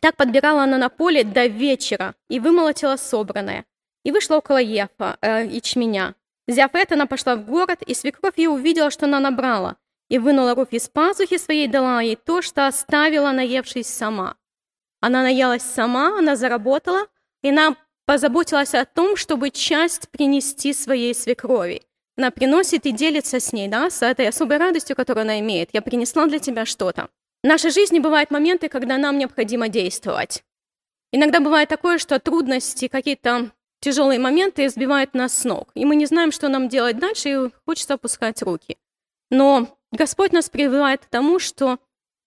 Так 0.00 0.16
подбирала 0.16 0.64
она 0.64 0.78
на 0.78 0.88
поле 0.88 1.22
до 1.22 1.46
вечера 1.46 2.14
и 2.28 2.40
вымолотила 2.40 2.96
собранное. 2.96 3.64
И 4.04 4.10
вышла 4.10 4.36
около 4.36 4.60
Ефа, 4.60 5.16
э, 5.20 5.46
ячменя. 5.46 6.14
Взяв 6.48 6.74
это, 6.74 6.94
она 6.94 7.06
пошла 7.06 7.36
в 7.36 7.46
город, 7.46 7.82
и 7.82 7.94
свекровь 7.94 8.36
ее 8.36 8.50
увидела, 8.50 8.90
что 8.90 9.06
она 9.06 9.20
набрала, 9.20 9.76
и 10.08 10.18
вынула 10.18 10.54
руки 10.54 10.76
из 10.76 10.88
пазухи 10.88 11.38
своей, 11.38 11.68
дала 11.68 12.00
ей 12.00 12.16
то, 12.16 12.42
что 12.42 12.66
оставила, 12.66 13.30
наевшись 13.32 13.86
сама. 13.86 14.36
Она 15.00 15.22
наелась 15.22 15.62
сама, 15.62 16.18
она 16.18 16.36
заработала, 16.36 17.06
и 17.42 17.48
она 17.48 17.76
позаботилась 18.06 18.74
о 18.74 18.84
том, 18.84 19.16
чтобы 19.16 19.50
часть 19.50 20.08
принести 20.10 20.72
своей 20.72 21.14
свекрови. 21.14 21.82
Она 22.16 22.30
приносит 22.30 22.86
и 22.86 22.92
делится 22.92 23.40
с 23.40 23.52
ней, 23.52 23.68
да, 23.68 23.90
с 23.90 24.02
этой 24.02 24.28
особой 24.28 24.58
радостью, 24.58 24.94
которую 24.94 25.22
она 25.22 25.40
имеет. 25.40 25.70
Я 25.72 25.82
принесла 25.82 26.26
для 26.26 26.38
тебя 26.38 26.66
что-то. 26.66 27.08
В 27.42 27.46
нашей 27.46 27.70
жизни 27.70 27.98
бывают 27.98 28.30
моменты, 28.30 28.68
когда 28.68 28.98
нам 28.98 29.18
необходимо 29.18 29.68
действовать. 29.68 30.44
Иногда 31.10 31.40
бывает 31.40 31.68
такое, 31.68 31.98
что 31.98 32.18
трудности, 32.18 32.88
какие-то 32.88 33.50
тяжелые 33.80 34.20
моменты 34.20 34.68
сбивают 34.68 35.14
нас 35.14 35.36
с 35.36 35.44
ног, 35.44 35.70
и 35.74 35.84
мы 35.84 35.96
не 35.96 36.06
знаем, 36.06 36.32
что 36.32 36.48
нам 36.48 36.68
делать 36.68 36.98
дальше, 36.98 37.28
и 37.28 37.50
хочется 37.66 37.94
опускать 37.94 38.42
руки. 38.42 38.78
Но 39.30 39.76
Господь 39.92 40.32
нас 40.32 40.48
прививает 40.48 41.02
к 41.02 41.08
тому, 41.08 41.38
что 41.38 41.78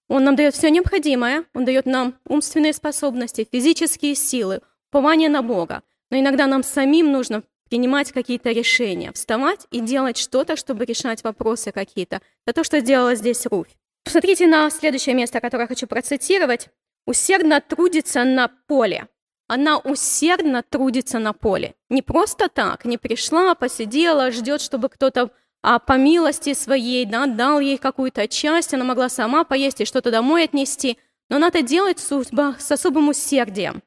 Он 0.08 0.24
нам 0.24 0.36
дает 0.36 0.54
все 0.54 0.70
необходимое, 0.70 1.46
Он 1.54 1.66
дает 1.66 1.86
нам 1.86 2.16
умственные 2.28 2.74
способности, 2.74 3.48
физические 3.52 4.16
силы, 4.16 4.62
упование 4.90 5.30
на 5.30 5.42
Бога. 5.42 5.84
Но 6.12 6.20
иногда 6.20 6.46
нам 6.46 6.64
самим 6.64 7.12
нужно 7.12 7.44
принимать 7.70 8.12
какие-то 8.12 8.52
решения, 8.52 9.12
вставать 9.12 9.66
и 9.72 9.80
делать 9.80 10.18
что-то, 10.18 10.56
чтобы 10.56 10.86
решать 10.86 11.24
вопросы 11.24 11.72
какие-то. 11.72 12.22
Это 12.46 12.62
то, 12.62 12.64
что 12.64 12.80
сделала 12.80 13.16
здесь 13.16 13.46
Руфь. 13.48 13.76
Посмотрите 14.04 14.46
на 14.46 14.70
следующее 14.70 15.16
место, 15.16 15.42
которое 15.42 15.64
я 15.64 15.68
хочу 15.68 15.88
процитировать. 15.88 16.70
«Усердно 17.08 17.60
трудится 17.62 18.24
на 18.24 18.50
поле». 18.68 19.08
Она 19.48 19.78
усердно 19.78 20.64
трудится 20.64 21.20
на 21.20 21.34
поле. 21.34 21.76
Не 21.90 22.02
просто 22.02 22.50
так, 22.50 22.86
не 22.86 22.98
пришла, 22.98 23.54
посидела, 23.54 24.32
ждет, 24.32 24.62
чтобы 24.62 24.90
кто-то 24.90 25.32
а, 25.68 25.80
по 25.80 25.94
милости 25.94 26.54
своей 26.54 27.06
да, 27.06 27.26
дал 27.26 27.60
ей 27.60 27.80
какую-то 27.80 28.28
часть, 28.28 28.76
она 28.76 28.84
могла 28.84 29.10
сама 29.10 29.44
поесть 29.44 29.82
и 29.82 29.86
что-то 29.86 30.12
домой 30.12 30.44
отнести, 30.44 31.00
но 31.28 31.38
она 31.38 31.48
это 31.48 31.64
делает 31.64 31.98
с 31.98 32.72
особым 32.72 33.10
усердием. 33.10 33.82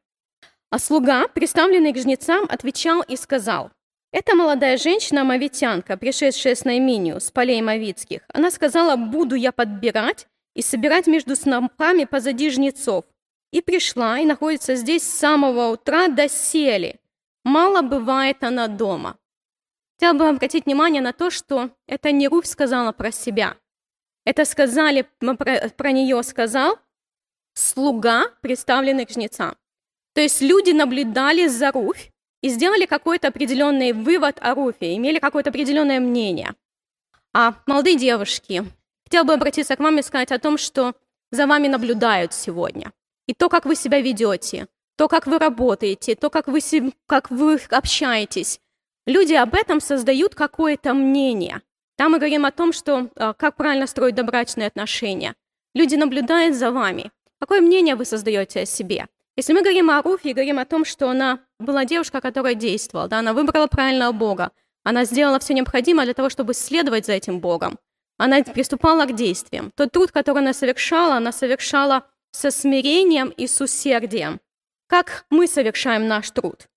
А 0.70 0.80
слуга, 0.80 1.28
представленный 1.28 1.92
к 1.92 1.98
жнецам, 1.98 2.46
отвечал 2.48 3.02
и 3.02 3.14
сказал, 3.14 3.70
«Это 4.10 4.34
молодая 4.34 4.76
женщина, 4.76 5.22
мавитянка, 5.22 5.96
пришедшая 5.96 6.56
с 6.56 6.64
Найминию, 6.64 7.20
с 7.20 7.30
полей 7.30 7.62
мавитских. 7.62 8.22
Она 8.34 8.50
сказала, 8.50 8.96
буду 8.96 9.36
я 9.36 9.52
подбирать 9.52 10.26
и 10.56 10.62
собирать 10.62 11.06
между 11.06 11.36
снопами 11.36 12.06
позади 12.06 12.50
жнецов. 12.50 13.04
И 13.52 13.60
пришла, 13.60 14.18
и 14.18 14.24
находится 14.24 14.74
здесь 14.74 15.04
с 15.04 15.18
самого 15.18 15.68
утра 15.68 16.08
до 16.08 16.28
сели. 16.28 16.98
Мало 17.44 17.82
бывает 17.82 18.42
она 18.42 18.66
дома». 18.66 19.16
Хотела 19.98 20.16
бы 20.16 20.28
обратить 20.28 20.66
внимание 20.66 21.02
на 21.02 21.12
то, 21.12 21.28
что 21.28 21.70
это 21.88 22.12
не 22.12 22.28
Руфь 22.28 22.46
сказала 22.46 22.92
про 22.92 23.10
себя. 23.10 23.56
Это 24.24 24.44
сказали, 24.44 25.08
про, 25.18 25.70
про 25.76 25.90
нее 25.90 26.22
сказал 26.22 26.78
слуга, 27.54 28.30
представленный 28.40 29.06
к 29.06 29.10
жнецам. 29.10 29.56
То 30.14 30.20
есть 30.20 30.40
люди 30.40 30.70
наблюдали 30.70 31.48
за 31.48 31.72
Руфь 31.72 32.12
и 32.42 32.48
сделали 32.48 32.86
какой-то 32.86 33.28
определенный 33.28 33.92
вывод 33.92 34.38
о 34.40 34.54
Руфе, 34.54 34.94
имели 34.94 35.18
какое-то 35.18 35.50
определенное 35.50 35.98
мнение. 35.98 36.54
А 37.34 37.54
молодые 37.66 37.96
девушки, 37.96 38.64
хотела 39.04 39.24
бы 39.24 39.32
обратиться 39.32 39.74
к 39.74 39.80
вам 39.80 39.98
и 39.98 40.02
сказать 40.02 40.30
о 40.30 40.38
том, 40.38 40.58
что 40.58 40.94
за 41.32 41.48
вами 41.48 41.66
наблюдают 41.66 42.32
сегодня. 42.32 42.92
И 43.26 43.34
то, 43.34 43.48
как 43.48 43.64
вы 43.64 43.74
себя 43.74 44.00
ведете, 44.00 44.68
то, 44.96 45.08
как 45.08 45.26
вы 45.26 45.40
работаете, 45.40 46.14
то, 46.14 46.30
как 46.30 46.46
вы, 46.46 46.60
как 47.06 47.32
вы 47.32 47.60
общаетесь. 47.70 48.60
Люди 49.08 49.32
об 49.32 49.54
этом 49.54 49.80
создают 49.80 50.34
какое-то 50.34 50.92
мнение. 50.92 51.62
Там 51.96 52.12
мы 52.12 52.18
говорим 52.18 52.44
о 52.44 52.50
том, 52.50 52.74
что 52.74 53.08
а, 53.16 53.32
как 53.32 53.56
правильно 53.56 53.86
строить 53.86 54.14
добрачные 54.14 54.66
отношения. 54.66 55.34
Люди 55.74 55.94
наблюдают 55.94 56.54
за 56.54 56.70
вами. 56.70 57.10
Какое 57.40 57.62
мнение 57.62 57.94
вы 57.94 58.04
создаете 58.04 58.60
о 58.60 58.66
себе? 58.66 59.06
Если 59.34 59.54
мы 59.54 59.62
говорим 59.62 59.90
о 59.90 60.02
Руфе 60.02 60.30
и 60.30 60.34
говорим 60.34 60.58
о 60.58 60.66
том, 60.66 60.84
что 60.84 61.08
она 61.08 61.40
была 61.58 61.86
девушка, 61.86 62.20
которая 62.20 62.54
действовала, 62.54 63.08
да, 63.08 63.20
она 63.20 63.32
выбрала 63.32 63.66
правильного 63.66 64.12
Бога, 64.12 64.50
она 64.84 65.06
сделала 65.06 65.38
все 65.38 65.54
необходимое 65.54 66.04
для 66.04 66.12
того, 66.12 66.28
чтобы 66.28 66.52
следовать 66.52 67.06
за 67.06 67.14
этим 67.14 67.40
Богом, 67.40 67.78
она 68.18 68.42
приступала 68.42 69.06
к 69.06 69.14
действиям. 69.14 69.72
Тот 69.74 69.90
труд, 69.90 70.12
который 70.12 70.40
она 70.40 70.52
совершала, 70.52 71.14
она 71.14 71.32
совершала 71.32 72.04
со 72.32 72.50
смирением 72.50 73.30
и 73.30 73.46
с 73.46 73.58
усердием. 73.62 74.38
Как 74.86 75.24
мы 75.30 75.46
совершаем 75.46 76.08
наш 76.08 76.30
труд? 76.30 76.68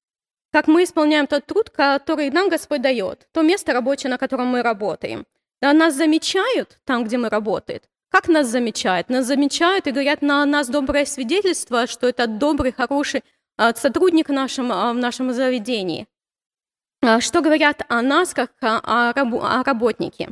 Как 0.52 0.68
мы 0.68 0.84
исполняем 0.84 1.28
тот 1.28 1.46
труд, 1.46 1.70
который 1.70 2.30
нам 2.30 2.50
Господь 2.50 2.82
дает, 2.82 3.28
то 3.32 3.42
место 3.42 3.74
рабочее, 3.74 4.10
на 4.10 4.18
котором 4.18 4.48
мы 4.48 4.62
работаем. 4.62 5.26
Да, 5.62 5.74
нас 5.74 5.96
замечают 5.96 6.80
там, 6.86 7.04
где 7.04 7.18
мы 7.18 7.30
работаем, 7.30 7.82
как 8.12 8.28
нас 8.28 8.48
замечают? 8.48 9.10
Нас 9.10 9.26
замечают 9.26 9.88
и 9.88 9.92
говорят 9.92 10.22
на 10.22 10.46
нас 10.46 10.68
доброе 10.68 11.06
свидетельство, 11.06 11.88
что 11.88 12.10
это 12.10 12.28
добрый, 12.28 12.74
хороший 12.74 13.24
а, 13.58 13.74
сотрудник 13.74 14.28
в 14.28 14.34
нашем, 14.34 14.70
а, 14.70 14.92
в 14.92 14.98
нашем 14.98 15.32
заведении. 15.32 16.08
А, 17.02 17.22
что 17.22 17.42
говорят 17.42 17.84
о 17.88 18.02
нас, 18.02 18.34
как 18.34 18.52
о, 18.60 19.12
о 19.12 19.64
работнике? 19.64 20.32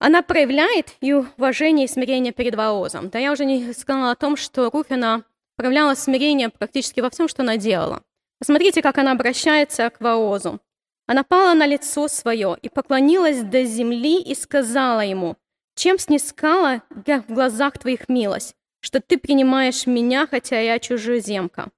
Она 0.00 0.20
проявляет 0.20 0.92
и 1.00 1.14
уважение, 1.14 1.86
и 1.86 1.88
смирение 1.88 2.34
перед 2.34 2.56
Воозом. 2.56 3.08
Да, 3.08 3.18
я 3.18 3.32
уже 3.32 3.46
не 3.46 3.72
сказала 3.72 4.10
о 4.10 4.16
том, 4.16 4.36
что 4.36 4.68
Руфина 4.68 5.24
проявляла 5.56 5.94
смирение 5.94 6.50
практически 6.50 7.00
во 7.00 7.08
всем, 7.08 7.26
что 7.26 7.42
она 7.42 7.56
делала. 7.56 8.02
Посмотрите, 8.38 8.82
как 8.82 8.98
она 8.98 9.12
обращается 9.12 9.88
к 9.90 10.00
Воозу. 10.00 10.60
Она 11.06 11.22
пала 11.22 11.54
на 11.54 11.66
лицо 11.66 12.08
свое 12.08 12.56
и 12.62 12.68
поклонилась 12.68 13.42
до 13.42 13.64
земли 13.64 14.22
и 14.22 14.34
сказала 14.34 15.00
ему, 15.00 15.36
чем 15.74 15.98
снискала 15.98 16.82
я 17.06 17.20
в 17.22 17.26
глазах 17.26 17.78
твоих 17.78 18.08
милость, 18.08 18.54
что 18.80 19.00
ты 19.00 19.18
принимаешь 19.18 19.86
меня, 19.86 20.26
хотя 20.26 20.60
я 20.60 20.78
чужеземка? 20.78 21.70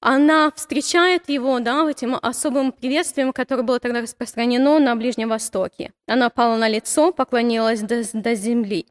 Она 0.00 0.50
встречает 0.50 1.28
его, 1.28 1.60
да, 1.60 1.88
этим 1.88 2.18
особым 2.20 2.72
приветствием, 2.72 3.32
которое 3.32 3.62
было 3.62 3.78
тогда 3.78 4.00
распространено 4.00 4.80
на 4.80 4.96
Ближнем 4.96 5.28
Востоке. 5.28 5.92
Она 6.08 6.28
пала 6.28 6.56
на 6.56 6.68
лицо, 6.68 7.12
поклонилась 7.12 7.80
до, 7.80 8.02
до 8.12 8.34
земли. 8.34 8.86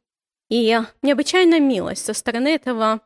И 0.50 0.80
необычайная 1.02 1.60
милость 1.60 2.06
со 2.06 2.14
стороны 2.14 2.56
этого 2.56 3.02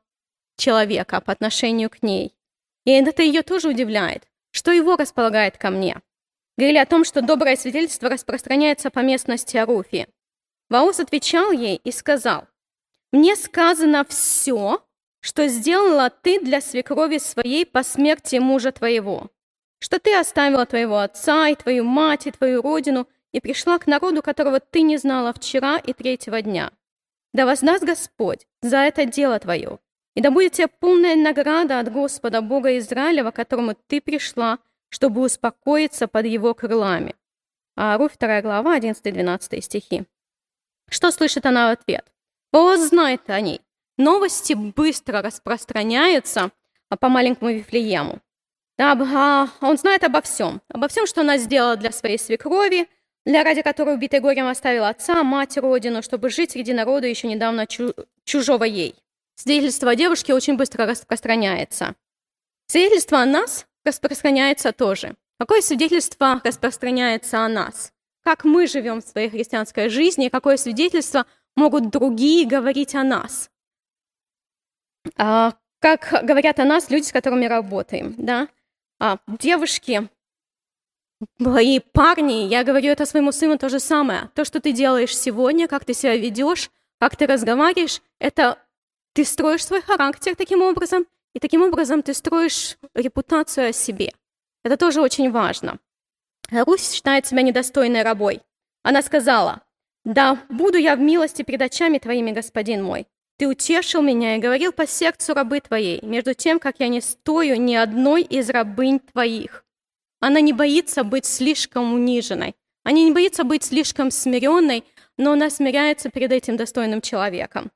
человека 0.56 1.20
по 1.20 1.32
отношению 1.32 1.90
к 1.90 2.04
ней. 2.04 2.36
И 2.86 2.92
это 2.92 3.24
ее 3.24 3.42
тоже 3.42 3.70
удивляет, 3.70 4.28
что 4.52 4.72
его 4.72 4.96
располагает 4.96 5.58
ко 5.58 5.70
мне. 5.70 6.02
Говорили 6.58 6.78
о 6.78 6.86
том, 6.86 7.04
что 7.04 7.22
доброе 7.22 7.58
свидетельство 7.58 8.10
распространяется 8.10 8.90
по 8.90 9.00
местности 9.00 9.58
Аруфи. 9.58 10.08
Ваус 10.70 11.00
отвечал 11.00 11.52
ей 11.52 11.76
и 11.84 11.92
сказал, 11.92 12.48
«Мне 13.12 13.36
сказано 13.36 14.06
все, 14.06 14.82
что 15.20 15.48
сделала 15.48 16.10
ты 16.10 16.40
для 16.40 16.62
свекрови 16.62 17.18
своей 17.18 17.66
по 17.66 17.84
смерти 17.84 18.36
мужа 18.36 18.72
твоего, 18.72 19.32
что 19.80 20.00
ты 20.00 20.16
оставила 20.16 20.66
твоего 20.66 21.00
отца 21.00 21.50
и 21.50 21.56
твою 21.56 21.84
мать 21.84 22.28
и 22.28 22.32
твою 22.32 22.62
родину 22.62 23.08
и 23.32 23.42
пришла 23.42 23.80
к 23.80 23.88
народу, 23.88 24.22
которого 24.22 24.60
ты 24.60 24.82
не 24.82 24.98
знала 24.98 25.34
вчера 25.34 25.78
и 25.78 25.94
третьего 25.94 26.42
дня. 26.42 26.72
да 27.34 27.46
воздаст 27.46 27.84
Господь 27.84 28.48
за 28.62 28.78
это 28.78 29.06
дело 29.06 29.40
твое, 29.40 29.80
и 30.16 30.22
да 30.22 30.32
будет 30.32 30.54
тебе 30.54 30.68
полная 30.68 31.16
награда 31.16 31.80
от 31.80 31.92
Господа 31.92 32.42
Бога 32.42 32.78
Израилева, 32.78 33.32
которому 33.32 33.76
ты 33.88 34.02
пришла, 34.02 34.60
чтобы 34.90 35.22
успокоиться 35.22 36.08
под 36.08 36.26
его 36.26 36.54
крылами». 36.54 37.16
А 37.76 37.98
Руфь, 37.98 38.18
2 38.18 38.42
глава, 38.42 38.78
11-12 38.78 39.62
стихи. 39.62 40.06
Что 40.90 41.12
слышит 41.12 41.46
она 41.46 41.70
в 41.70 41.74
ответ? 41.74 42.06
Бог 42.54 42.78
знает 42.78 43.30
о 43.30 43.42
ней. 43.42 43.62
Новости 43.98 44.54
быстро 44.54 45.22
распространяются 45.22 46.52
по 47.00 47.10
маленькому 47.10 47.52
Вифлеему. 47.52 48.22
Да, 48.78 48.92
а, 48.94 49.50
он 49.66 49.78
знает 49.78 50.04
обо 50.04 50.22
всем. 50.22 50.62
Обо 50.70 50.88
всем, 50.88 51.08
что 51.08 51.22
она 51.22 51.38
сделала 51.38 51.76
для 51.76 51.92
своей 51.92 52.18
свекрови, 52.18 52.88
для 53.26 53.44
ради 53.44 53.62
которой 53.62 53.96
убитый 53.96 54.20
горем 54.20 54.48
оставила 54.48 54.90
отца, 54.90 55.24
мать, 55.24 55.58
родину, 55.58 56.02
чтобы 56.02 56.30
жить 56.30 56.52
среди 56.52 56.74
народа 56.74 57.08
еще 57.08 57.28
недавно 57.28 57.68
чу 57.68 57.94
чужого 58.24 58.64
ей. 58.64 58.96
Свидетельство 59.36 59.92
о 59.92 59.96
девушке 59.96 60.34
очень 60.34 60.56
быстро 60.56 60.86
распространяется. 60.86 61.96
Свидетельство 62.68 63.20
о 63.20 63.26
нас 63.26 63.68
распространяется 63.84 64.72
тоже. 64.72 65.16
Какое 65.38 65.62
свидетельство 65.62 66.42
распространяется 66.44 67.40
о 67.40 67.50
нас? 67.50 67.92
Как 68.24 68.46
мы 68.46 68.66
живем 68.66 69.02
в 69.02 69.08
своей 69.08 69.30
христианской 69.30 69.90
жизни? 69.90 70.30
Какое 70.30 70.58
свидетельство 70.58 71.26
могут 71.56 71.90
другие 71.90 72.48
говорить 72.48 72.96
о 72.96 73.04
нас? 73.04 73.52
А, 75.18 75.54
как 75.80 76.24
говорят 76.24 76.60
о 76.60 76.66
нас 76.66 76.90
люди, 76.90 77.06
с 77.06 77.12
которыми 77.12 77.46
работаем, 77.46 78.16
да? 78.18 78.48
А, 79.00 79.20
девушки, 79.28 80.10
мои 81.38 81.80
парни, 81.80 82.48
я 82.48 82.64
говорю 82.64 82.90
это 82.90 83.06
своему 83.06 83.32
сыну 83.32 83.58
то 83.58 83.70
же 83.70 83.80
самое. 83.80 84.32
То, 84.34 84.46
что 84.46 84.60
ты 84.60 84.72
делаешь 84.72 85.16
сегодня, 85.16 85.68
как 85.68 85.86
ты 85.86 85.94
себя 85.94 86.16
ведешь, 86.16 86.72
как 87.00 87.16
ты 87.16 87.28
разговариваешь, 87.28 88.02
это 88.20 88.58
ты 89.16 89.24
строишь 89.24 89.66
свой 89.66 89.82
характер 89.82 90.36
таким 90.36 90.62
образом, 90.62 91.06
и 91.34 91.40
таким 91.40 91.62
образом 91.62 92.04
ты 92.04 92.14
строишь 92.14 92.78
репутацию 92.94 93.70
о 93.70 93.74
себе. 93.74 94.12
Это 94.64 94.76
тоже 94.76 95.02
очень 95.02 95.32
важно. 95.32 95.80
Русь 96.52 96.92
считает 96.92 97.26
себя 97.26 97.42
недостойной 97.42 98.04
рабой. 98.04 98.42
Она 98.84 99.02
сказала, 99.02 99.62
«Да, 100.04 100.44
буду 100.50 100.78
я 100.78 100.98
в 100.98 101.00
милости 101.00 101.44
пред 101.44 101.62
очами 101.62 101.98
твоими, 101.98 102.32
господин 102.32 102.84
мой. 102.84 103.08
Ты 103.38 103.48
утешил 103.48 104.02
меня 104.02 104.36
и 104.36 104.40
говорил 104.40 104.74
по 104.74 104.86
сердцу 104.86 105.34
рабы 105.34 105.62
твоей, 105.62 106.02
между 106.06 106.34
тем, 106.34 106.60
как 106.60 106.76
я 106.80 106.90
не 106.90 107.00
стою 107.00 107.56
ни 107.56 107.74
одной 107.74 108.22
из 108.22 108.50
рабынь 108.50 109.00
твоих». 109.00 109.64
Она 110.20 110.42
не 110.42 110.52
боится 110.52 111.06
быть 111.06 111.26
слишком 111.26 111.94
униженной. 111.94 112.54
Она 112.84 112.98
не 112.98 113.14
боится 113.14 113.46
быть 113.46 113.64
слишком 113.64 114.12
смиренной, 114.12 114.84
но 115.18 115.32
она 115.32 115.50
смиряется 115.50 116.10
перед 116.10 116.34
этим 116.34 116.58
достойным 116.58 117.00
человеком. 117.02 117.72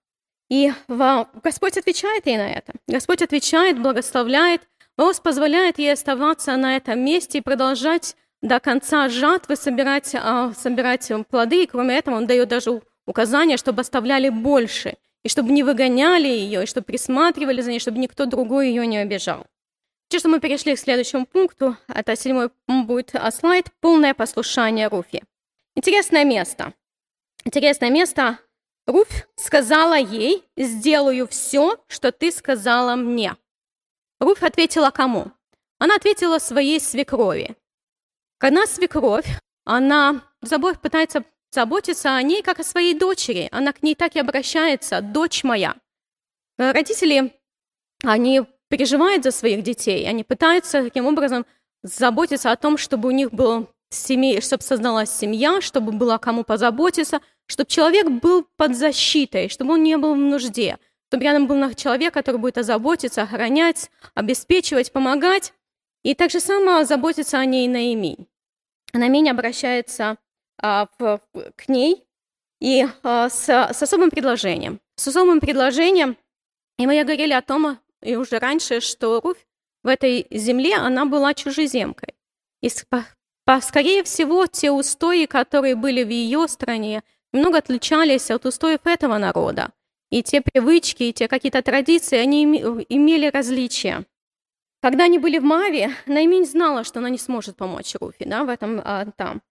И 0.50 0.74
Господь 0.88 1.78
отвечает 1.78 2.26
ей 2.26 2.38
на 2.38 2.50
это. 2.50 2.74
Господь 2.88 3.22
отвечает, 3.22 3.80
благословляет. 3.80 4.62
Бог 4.98 5.22
позволяет 5.22 5.80
ей 5.80 5.94
оставаться 5.94 6.58
на 6.58 6.76
этом 6.76 7.00
месте 7.00 7.38
и 7.38 7.42
продолжать 7.42 8.16
до 8.42 8.60
конца 8.60 9.10
жатвы 9.10 9.56
собирать, 9.56 10.14
а, 10.16 10.54
собирать 10.54 11.12
плоды. 11.30 11.64
И 11.64 11.68
кроме 11.68 11.98
этого, 11.98 12.16
Он 12.16 12.26
дает 12.26 12.48
даже 12.50 12.82
указания, 13.06 13.58
чтобы 13.58 13.82
оставляли 13.82 14.30
больше, 14.30 14.96
и 15.24 15.30
чтобы 15.30 15.52
не 15.52 15.64
выгоняли 15.64 16.28
ее, 16.28 16.64
и 16.64 16.66
чтобы 16.66 16.86
присматривали 16.86 17.62
за 17.62 17.72
ней, 17.72 17.80
чтобы 17.80 18.00
никто 18.00 18.26
другой 18.26 18.70
ее 18.70 18.88
не 18.88 18.98
обижал. 18.98 19.46
Сейчас 20.10 20.26
мы 20.26 20.40
перешли 20.40 20.76
к 20.76 20.80
следующему 20.80 21.26
пункту. 21.26 21.78
Это 21.88 22.16
седьмой 22.16 22.50
будет 22.68 23.14
слайд 23.32 23.68
«Полное 23.80 24.14
послушание 24.16 24.88
Руфи». 24.88 25.24
Интересное 25.76 26.26
место. 26.26 26.74
Интересное 27.46 27.92
место 27.92 28.40
Руфь 28.90 29.28
сказала 29.36 30.00
ей, 30.00 30.44
«Сделаю 30.58 31.28
все, 31.28 31.78
что 31.88 32.12
ты 32.12 32.32
сказала 32.32 32.96
мне». 32.96 33.36
Руфь 34.20 34.42
ответила 34.42 34.90
кому? 34.90 35.32
Она 35.78 35.96
ответила 35.96 36.40
своей 36.40 36.80
свекрови. 36.80 37.56
Когда 38.40 38.66
свекровь, 38.66 39.28
она 39.64 40.24
забот, 40.42 40.82
пытается 40.82 41.24
заботиться 41.52 42.16
о 42.16 42.22
ней, 42.24 42.42
как 42.42 42.60
о 42.60 42.64
своей 42.64 42.96
дочери. 42.96 43.48
Она 43.52 43.74
к 43.74 43.84
ней 43.84 43.94
так 43.94 44.16
и 44.16 44.20
обращается, 44.20 45.02
«дочь 45.02 45.44
моя». 45.44 45.76
Родители, 46.58 47.40
они 48.04 48.42
переживают 48.70 49.24
за 49.24 49.30
своих 49.30 49.62
детей, 49.62 50.10
они 50.10 50.24
пытаются 50.24 50.84
таким 50.84 51.06
образом 51.06 51.46
заботиться 51.84 52.52
о 52.52 52.56
том, 52.56 52.76
чтобы 52.80 53.10
у 53.10 53.12
них 53.12 53.32
был 53.32 53.70
семей, 53.92 54.42
чтобы 54.42 54.64
создалась 54.64 55.12
семья, 55.12 55.62
чтобы 55.62 55.92
было 55.92 56.18
кому 56.18 56.44
позаботиться, 56.44 57.22
чтобы 57.50 57.68
человек 57.68 58.08
был 58.10 58.48
под 58.56 58.76
защитой, 58.76 59.50
чтобы 59.50 59.74
он 59.74 59.84
не 59.84 59.98
был 59.98 60.14
в 60.14 60.18
нужде, 60.18 60.78
чтобы 61.10 61.24
рядом 61.24 61.48
был 61.48 61.74
человек, 61.74 62.14
который 62.14 62.38
будет 62.38 62.60
озаботиться, 62.60 63.24
охранять, 63.24 63.90
обеспечивать, 64.14 64.92
помогать. 64.92 65.54
И 66.04 66.14
так 66.14 66.30
же 66.32 66.40
само 66.40 66.84
заботиться 66.84 67.40
о 67.40 67.46
ней 67.46 67.68
Наимень. 67.68 68.28
Наимень 68.94 69.30
обращается 69.30 70.18
а, 70.62 70.88
в, 71.00 71.20
к 71.56 71.68
ней 71.68 72.06
и 72.62 72.86
а, 73.04 73.30
с, 73.30 73.50
с 73.50 73.82
особым 73.82 74.12
предложением. 74.12 74.80
С 74.96 75.08
особым 75.08 75.40
предложением, 75.40 76.18
и 76.78 76.86
мы 76.86 77.04
говорили 77.04 77.34
о 77.34 77.42
том, 77.42 77.80
и 78.02 78.16
уже 78.16 78.38
раньше, 78.38 78.80
что 78.80 79.20
Руфь 79.22 79.46
в 79.84 79.88
этой 79.88 80.28
земле, 80.30 80.76
она 80.76 81.06
была 81.06 81.34
чужеземкой. 81.34 82.14
И, 82.62 82.70
по, 82.90 83.06
по, 83.46 83.60
скорее 83.62 84.04
всего, 84.04 84.46
те 84.46 84.72
устои, 84.72 85.26
которые 85.26 85.76
были 85.76 86.04
в 86.04 86.10
ее 86.10 86.48
стране, 86.48 87.04
немного 87.34 87.60
отличались 87.60 88.32
от 88.32 88.46
устоев 88.46 88.82
этого 88.86 89.18
народа. 89.18 89.72
И 90.10 90.24
те 90.24 90.42
привычки, 90.42 91.04
и 91.04 91.14
те 91.14 91.28
какие-то 91.28 91.62
традиции, 91.62 92.18
они 92.18 92.44
имели 92.44 93.28
различия. 93.28 94.06
Когда 94.82 95.04
они 95.06 95.20
были 95.20 95.40
в 95.40 95.44
Маве, 95.44 95.92
Найминь 96.06 96.46
знала, 96.46 96.84
что 96.84 97.00
она 97.00 97.10
не 97.10 97.18
сможет 97.18 97.58
помочь 97.58 97.96
Руфи 98.00 98.26
да, 98.26 98.44
в 98.44 98.50
этом 98.50 98.82
а, 98.84 99.06
там. 99.18 99.42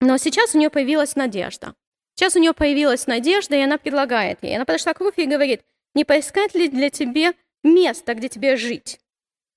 Но 0.00 0.16
сейчас 0.16 0.54
у 0.54 0.58
нее 0.58 0.70
появилась 0.70 1.14
надежда. 1.14 1.74
Сейчас 2.14 2.36
у 2.36 2.40
нее 2.40 2.52
появилась 2.52 3.06
надежда, 3.06 3.56
и 3.56 3.60
она 3.60 3.78
предлагает 3.78 4.42
ей. 4.42 4.56
Она 4.56 4.64
подошла 4.64 4.94
к 4.94 5.00
Руфи 5.00 5.20
и 5.20 5.26
говорит, 5.26 5.62
не 5.94 6.04
поискать 6.04 6.54
ли 6.54 6.68
для 6.68 6.90
тебе 6.90 7.34
место, 7.62 8.14
где 8.14 8.28
тебе 8.28 8.56
жить? 8.56 8.98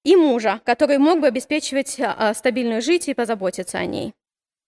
И 0.03 0.15
мужа, 0.15 0.61
который 0.65 0.97
мог 0.97 1.21
бы 1.21 1.27
обеспечивать 1.27 1.99
а, 1.99 2.33
стабильную 2.33 2.81
жизнь 2.81 3.09
и 3.09 3.13
позаботиться 3.15 3.79
о 3.79 3.85
ней. 3.85 4.13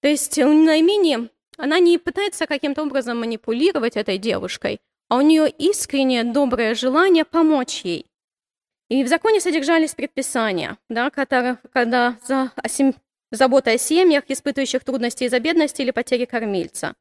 То 0.01 0.07
есть 0.07 0.37
у 0.39 0.51
Наймини 0.51 1.29
она 1.57 1.79
не 1.79 1.97
пытается 1.97 2.47
каким-то 2.47 2.83
образом 2.83 3.19
манипулировать 3.19 3.97
этой 3.97 4.17
девушкой, 4.17 4.79
а 5.09 5.17
у 5.17 5.21
нее 5.21 5.49
искреннее 5.49 6.23
доброе 6.23 6.75
желание 6.75 7.25
помочь 7.25 7.81
ей. 7.81 8.05
И 8.89 9.03
в 9.03 9.07
законе 9.07 9.41
содержались 9.41 9.95
предписания, 9.95 10.77
да, 10.89 11.09
которые, 11.09 11.57
когда 11.73 12.17
за 12.25 12.51
о 12.55 12.69
сем... 12.69 12.93
забота 13.31 13.71
о 13.71 13.77
семьях, 13.77 14.23
испытывающих 14.27 14.83
трудности 14.83 15.25
из-за 15.25 15.39
бедности 15.39 15.81
или 15.81 15.91
потери 15.91 16.25
кормильца. 16.25 16.93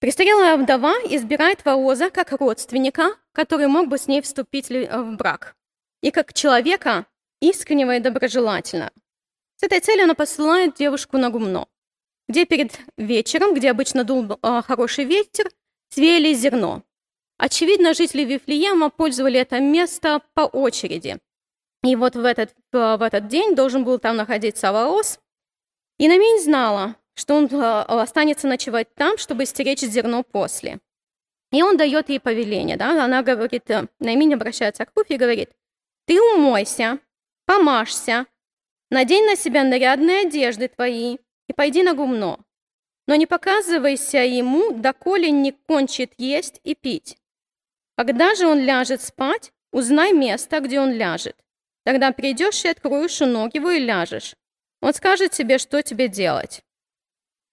Престарелая 0.00 0.56
вдова 0.56 0.94
избирает 1.04 1.64
вооза 1.64 2.10
как 2.10 2.32
родственника, 2.32 3.16
который 3.32 3.66
мог 3.66 3.88
бы 3.88 3.98
с 3.98 4.08
ней 4.08 4.22
вступить 4.22 4.68
в 4.70 5.16
брак, 5.16 5.54
и 6.02 6.10
как 6.10 6.32
человека 6.32 7.06
искреннего 7.40 7.96
и 7.96 8.00
доброжелательного. 8.00 8.90
С 9.56 9.64
этой 9.64 9.80
целью 9.80 10.04
она 10.04 10.14
посылает 10.14 10.74
девушку 10.74 11.18
на 11.18 11.30
гумно 11.30 11.68
где 12.28 12.44
перед 12.44 12.78
вечером, 12.96 13.54
где 13.54 13.70
обычно 13.70 14.04
дул 14.04 14.38
э, 14.42 14.62
хороший 14.66 15.04
ветер, 15.04 15.50
свели 15.90 16.34
зерно. 16.34 16.82
Очевидно, 17.38 17.94
жители 17.94 18.22
Вифлеема 18.24 18.90
пользовали 18.90 19.40
это 19.40 19.60
место 19.60 20.22
по 20.34 20.42
очереди. 20.42 21.18
И 21.82 21.96
вот 21.96 22.14
в 22.14 22.24
этот, 22.24 22.54
в 22.70 23.02
этот 23.02 23.26
день 23.26 23.54
должен 23.54 23.84
был 23.84 23.98
там 23.98 24.16
находиться 24.16 24.72
Ваос. 24.72 25.18
И 25.98 26.08
Намень 26.08 26.40
знала, 26.40 26.96
что 27.14 27.34
он 27.34 27.46
э, 27.46 27.82
останется 27.82 28.46
ночевать 28.46 28.94
там, 28.94 29.18
чтобы 29.18 29.44
стеречь 29.46 29.80
зерно 29.80 30.22
после. 30.22 30.78
И 31.50 31.62
он 31.62 31.76
дает 31.76 32.08
ей 32.08 32.20
повеление. 32.20 32.76
Да? 32.76 33.04
Она 33.04 33.22
говорит, 33.22 33.68
э, 33.70 33.88
Намень 33.98 34.34
обращается 34.34 34.86
к 34.86 34.92
Руфе 34.94 35.14
и 35.14 35.18
говорит, 35.18 35.50
«Ты 36.06 36.20
умойся, 36.20 36.98
помажься, 37.46 38.26
надень 38.90 39.26
на 39.26 39.36
себя 39.36 39.64
нарядные 39.64 40.26
одежды 40.26 40.68
твои, 40.68 41.18
и 41.52 41.54
пойди 41.54 41.82
на 41.82 41.94
гумно. 41.94 42.38
Но 43.06 43.14
не 43.14 43.26
показывайся 43.26 44.18
ему, 44.18 44.72
доколе 44.72 45.30
не 45.30 45.52
кончит 45.52 46.14
есть 46.16 46.60
и 46.64 46.74
пить. 46.74 47.18
Когда 47.96 48.34
же 48.34 48.46
он 48.46 48.60
ляжет 48.60 49.02
спать, 49.02 49.52
узнай 49.70 50.12
место, 50.12 50.60
где 50.60 50.80
он 50.80 50.92
ляжет. 50.92 51.36
Тогда 51.84 52.12
придешь 52.12 52.64
и 52.64 52.68
откроешь 52.68 53.20
у 53.20 53.26
ног 53.26 53.54
его 53.54 53.70
и 53.70 53.80
ляжешь. 53.80 54.34
Он 54.80 54.94
скажет 54.94 55.32
тебе, 55.32 55.58
что 55.58 55.82
тебе 55.82 56.08
делать. 56.08 56.62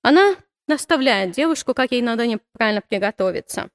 Она 0.02 0.36
наставляет 0.68 1.32
девушку, 1.32 1.74
как 1.74 1.92
ей 1.92 2.02
надо 2.02 2.26
неправильно 2.26 2.82
приготовиться. 2.82 3.70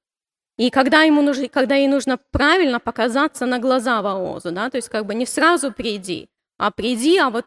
И 0.56 0.70
когда, 0.70 1.02
ему 1.02 1.20
нужно, 1.20 1.48
когда 1.48 1.74
ей 1.74 1.88
нужно 1.88 2.16
правильно 2.16 2.80
показаться 2.80 3.44
на 3.44 3.58
глаза 3.58 4.00
Ваозу, 4.00 4.52
да, 4.52 4.70
то 4.70 4.76
есть 4.78 4.88
как 4.88 5.04
бы 5.04 5.14
не 5.14 5.26
сразу 5.26 5.72
приди, 5.72 6.30
а 6.58 6.70
приди, 6.70 7.18
а 7.18 7.30
вот 7.30 7.46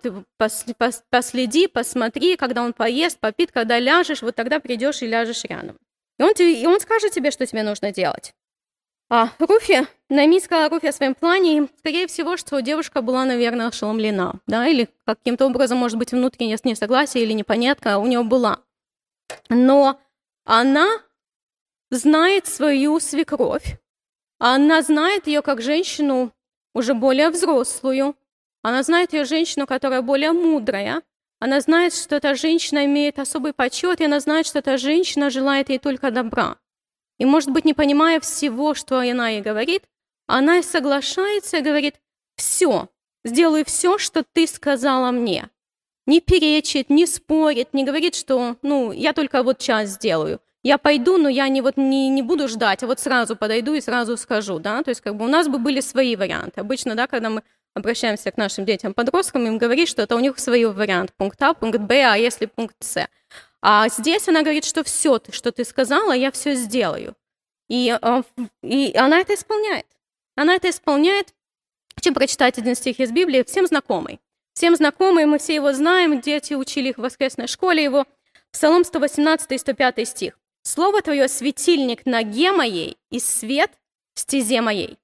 последи, 1.09 1.67
посмотри, 1.67 2.35
когда 2.35 2.63
он 2.63 2.73
поест, 2.73 3.19
попит, 3.19 3.51
когда 3.51 3.79
ляжешь, 3.79 4.21
вот 4.21 4.35
тогда 4.35 4.59
придешь 4.59 5.01
и 5.01 5.07
ляжешь 5.07 5.43
рядом. 5.45 5.77
И 6.19 6.23
он, 6.23 6.33
тебе, 6.33 6.61
и 6.61 6.65
он 6.65 6.79
скажет 6.79 7.11
тебе, 7.11 7.31
что 7.31 7.45
тебе 7.45 7.63
нужно 7.63 7.91
делать. 7.91 8.33
А 9.09 9.29
Руфи, 9.39 9.87
Наоми 10.09 10.39
сказала 10.39 10.69
Руфи 10.69 10.87
о 10.87 10.91
своем 10.91 11.15
плане, 11.15 11.57
и, 11.57 11.67
скорее 11.79 12.07
всего, 12.07 12.35
что 12.35 12.59
девушка 12.61 13.01
была, 13.01 13.23
наверное, 13.23 13.67
ошеломлена, 13.67 14.41
да, 14.47 14.67
или 14.67 14.89
каким-то 15.05 15.45
образом, 15.45 15.77
может 15.77 15.97
быть, 15.97 16.11
внутреннее 16.11 16.57
несогласие 16.61 17.23
или 17.23 17.31
непонятка 17.31 17.99
у 17.99 18.07
нее 18.07 18.23
была. 18.23 18.59
Но 19.47 20.01
она 20.43 20.87
знает 21.89 22.47
свою 22.47 22.99
свекровь, 22.99 23.79
она 24.39 24.81
знает 24.81 25.27
ее 25.27 25.41
как 25.41 25.61
женщину 25.61 26.33
уже 26.73 26.93
более 26.93 27.29
взрослую, 27.29 28.15
она 28.67 28.83
знает 28.83 29.13
ее 29.13 29.23
женщину, 29.23 29.65
которая 29.65 30.01
более 30.01 30.33
мудрая, 30.33 31.01
она 31.39 31.61
знает, 31.61 31.93
что 31.93 32.17
эта 32.17 32.35
женщина 32.35 32.83
имеет 32.83 33.17
особый 33.17 33.53
почет, 33.53 34.01
и 34.01 34.05
она 34.05 34.19
знает, 34.19 34.45
что 34.45 34.59
эта 34.59 34.77
женщина 34.77 35.29
желает 35.29 35.69
ей 35.69 35.79
только 35.79 36.11
добра. 36.11 36.57
И, 37.17 37.25
может 37.25 37.49
быть, 37.49 37.63
не 37.63 37.73
понимая 37.73 38.19
всего, 38.19 38.73
что 38.73 38.99
она 38.99 39.29
ей 39.29 39.41
говорит, 39.41 39.83
она 40.27 40.57
и 40.57 40.63
соглашается 40.63 41.57
и 41.57 41.61
говорит, 41.61 41.95
все, 42.35 42.89
сделаю 43.23 43.63
все, 43.63 43.97
что 43.97 44.25
ты 44.33 44.45
сказала 44.45 45.11
мне. 45.11 45.49
Не 46.05 46.19
перечит, 46.19 46.89
не 46.89 47.05
спорит, 47.05 47.73
не 47.73 47.85
говорит, 47.85 48.15
что, 48.15 48.57
ну, 48.63 48.91
я 48.91 49.13
только 49.13 49.43
вот 49.43 49.59
час 49.59 49.91
сделаю. 49.91 50.41
Я 50.61 50.77
пойду, 50.77 51.17
но 51.17 51.29
я 51.29 51.47
не, 51.47 51.61
вот, 51.61 51.77
не, 51.77 52.09
не 52.09 52.21
буду 52.21 52.49
ждать, 52.49 52.83
а 52.83 52.87
вот 52.87 52.99
сразу 52.99 53.37
подойду 53.37 53.75
и 53.75 53.81
сразу 53.81 54.17
скажу, 54.17 54.59
да, 54.59 54.83
то 54.83 54.89
есть 54.89 54.99
как 54.99 55.15
бы 55.15 55.23
у 55.23 55.29
нас 55.29 55.47
бы 55.47 55.57
были 55.57 55.79
свои 55.79 56.17
варианты. 56.17 56.59
Обычно, 56.59 56.95
да, 56.95 57.07
когда 57.07 57.29
мы 57.29 57.43
обращаемся 57.73 58.31
к 58.31 58.37
нашим 58.37 58.65
детям-подросткам, 58.65 59.45
им 59.45 59.57
говорит, 59.57 59.87
что 59.87 60.01
это 60.01 60.15
у 60.15 60.19
них 60.19 60.37
свой 60.39 60.65
вариант, 60.65 61.13
пункт 61.15 61.41
А, 61.41 61.53
пункт 61.53 61.79
Б, 61.79 62.03
а 62.03 62.15
если 62.15 62.45
пункт 62.45 62.75
С. 62.79 63.07
А 63.61 63.89
здесь 63.89 64.27
она 64.27 64.41
говорит, 64.41 64.65
что 64.65 64.83
все, 64.83 65.19
что 65.31 65.51
ты 65.51 65.63
сказала, 65.65 66.11
я 66.11 66.31
все 66.31 66.55
сделаю. 66.55 67.15
И, 67.69 67.89
а, 68.01 68.23
и 68.61 68.95
она 68.95 69.19
это 69.19 69.33
исполняет. 69.33 69.85
Она 70.35 70.55
это 70.55 70.69
исполняет. 70.69 71.33
Чем 71.99 72.13
прочитать 72.13 72.57
один 72.57 72.75
стих 72.75 72.99
из 72.99 73.11
Библии, 73.11 73.43
всем 73.43 73.65
знакомый. 73.65 74.19
Всем 74.53 74.75
знакомый, 74.75 75.25
мы 75.25 75.39
все 75.39 75.55
его 75.55 75.73
знаем, 75.73 76.21
дети 76.21 76.53
учили 76.53 76.89
их 76.89 76.97
в 76.97 77.01
воскресной 77.01 77.47
школе 77.47 77.83
его. 77.83 78.05
Псалом 78.51 78.83
118 78.83 79.51
и 79.51 79.57
105 79.57 80.07
стих. 80.07 80.39
«Слово 80.63 81.01
Твое– 81.01 81.27
светильник 81.29 82.05
ноге 82.05 82.51
моей 82.51 82.97
и 83.09 83.19
свет 83.19 83.71
стезе 84.15 84.61
моей». 84.61 84.97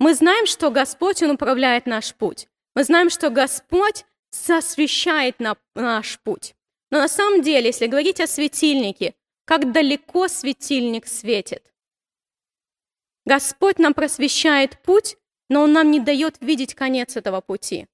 Мы 0.00 0.14
знаем, 0.14 0.46
что 0.46 0.70
Господь, 0.70 1.22
Он 1.22 1.32
управляет 1.32 1.84
наш 1.84 2.14
путь. 2.14 2.48
Мы 2.74 2.84
знаем, 2.84 3.10
что 3.10 3.28
Господь 3.28 4.06
освещает 4.48 5.36
наш 5.74 6.18
путь. 6.20 6.54
Но 6.90 7.00
на 7.00 7.08
самом 7.08 7.42
деле, 7.42 7.66
если 7.66 7.86
говорить 7.86 8.18
о 8.18 8.26
светильнике, 8.26 9.14
как 9.44 9.72
далеко 9.72 10.26
светильник 10.28 11.06
светит. 11.06 11.70
Господь 13.26 13.78
нам 13.78 13.92
просвещает 13.92 14.80
путь, 14.82 15.18
но 15.50 15.62
Он 15.62 15.72
нам 15.74 15.90
не 15.90 16.00
дает 16.00 16.36
видеть 16.40 16.74
конец 16.74 17.16
этого 17.16 17.42
пути. 17.42 17.86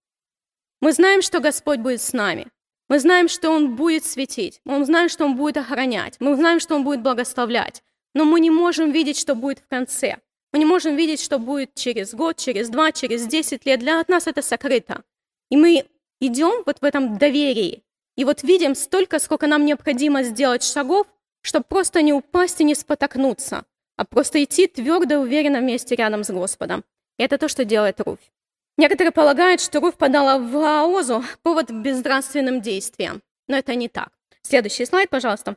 Мы 0.81 0.93
знаем, 0.93 1.23
что 1.23 1.41
Господь 1.41 1.81
будет 1.81 2.01
с 2.01 2.13
нами. 2.13 2.47
Мы 2.89 3.01
знаем, 3.01 3.29
что 3.29 3.51
Он 3.51 3.75
будет 3.75 4.05
светить. 4.05 4.61
Мы 4.65 4.85
знаем, 4.85 5.09
что 5.09 5.25
Он 5.25 5.35
будет 5.35 5.57
охранять. 5.57 6.17
Мы 6.21 6.37
знаем, 6.37 6.61
что 6.61 6.77
Он 6.77 6.85
будет 6.85 7.03
благословлять. 7.03 7.83
Но 8.15 8.25
мы 8.25 8.39
не 8.39 8.51
можем 8.51 8.93
видеть, 8.93 9.19
что 9.19 9.35
будет 9.35 9.59
в 9.59 9.67
конце. 9.67 10.19
Мы 10.57 10.61
не 10.61 10.65
можем 10.65 10.97
видеть, 10.97 11.21
что 11.21 11.39
будет 11.39 11.75
через 11.75 12.15
год, 12.15 12.39
через 12.39 12.71
два, 12.71 12.91
через 12.91 13.27
десять 13.27 13.67
лет. 13.67 13.79
Для 13.79 14.03
нас 14.09 14.27
это 14.27 14.41
сокрыто. 14.41 15.03
И 15.51 15.57
мы 15.59 15.85
идем 16.19 16.63
вот 16.65 16.79
в 16.81 16.83
этом 16.83 17.19
доверии. 17.19 17.83
И 18.17 18.25
вот 18.25 18.43
видим 18.43 18.75
столько, 18.75 19.19
сколько 19.19 19.47
нам 19.47 19.67
необходимо 19.67 20.23
сделать 20.23 20.65
шагов, 20.65 21.07
чтобы 21.43 21.67
просто 21.69 22.01
не 22.01 22.15
упасть 22.15 22.59
и 22.63 22.65
не 22.65 22.75
спотокнуться, 22.75 23.67
а 23.99 24.07
просто 24.07 24.43
идти 24.43 24.67
твердо 24.67 25.19
уверенно 25.19 25.61
вместе 25.61 25.95
рядом 25.95 26.25
с 26.25 26.31
Господом. 26.31 26.85
И 27.19 27.23
это 27.23 27.37
то, 27.37 27.49
что 27.49 27.67
делает 27.67 28.01
Руфь. 28.01 28.33
Некоторые 28.79 29.13
полагают, 29.13 29.61
что 29.61 29.81
Руфь 29.81 29.97
подала 29.97 30.39
в 30.39 30.57
Аозу 30.57 31.23
повод 31.43 31.71
безнравственным 31.71 32.63
действиям. 32.63 33.21
Но 33.47 33.59
это 33.59 33.75
не 33.75 33.91
так. 33.91 34.09
Следующий 34.41 34.87
слайд, 34.87 35.11
пожалуйста. 35.11 35.57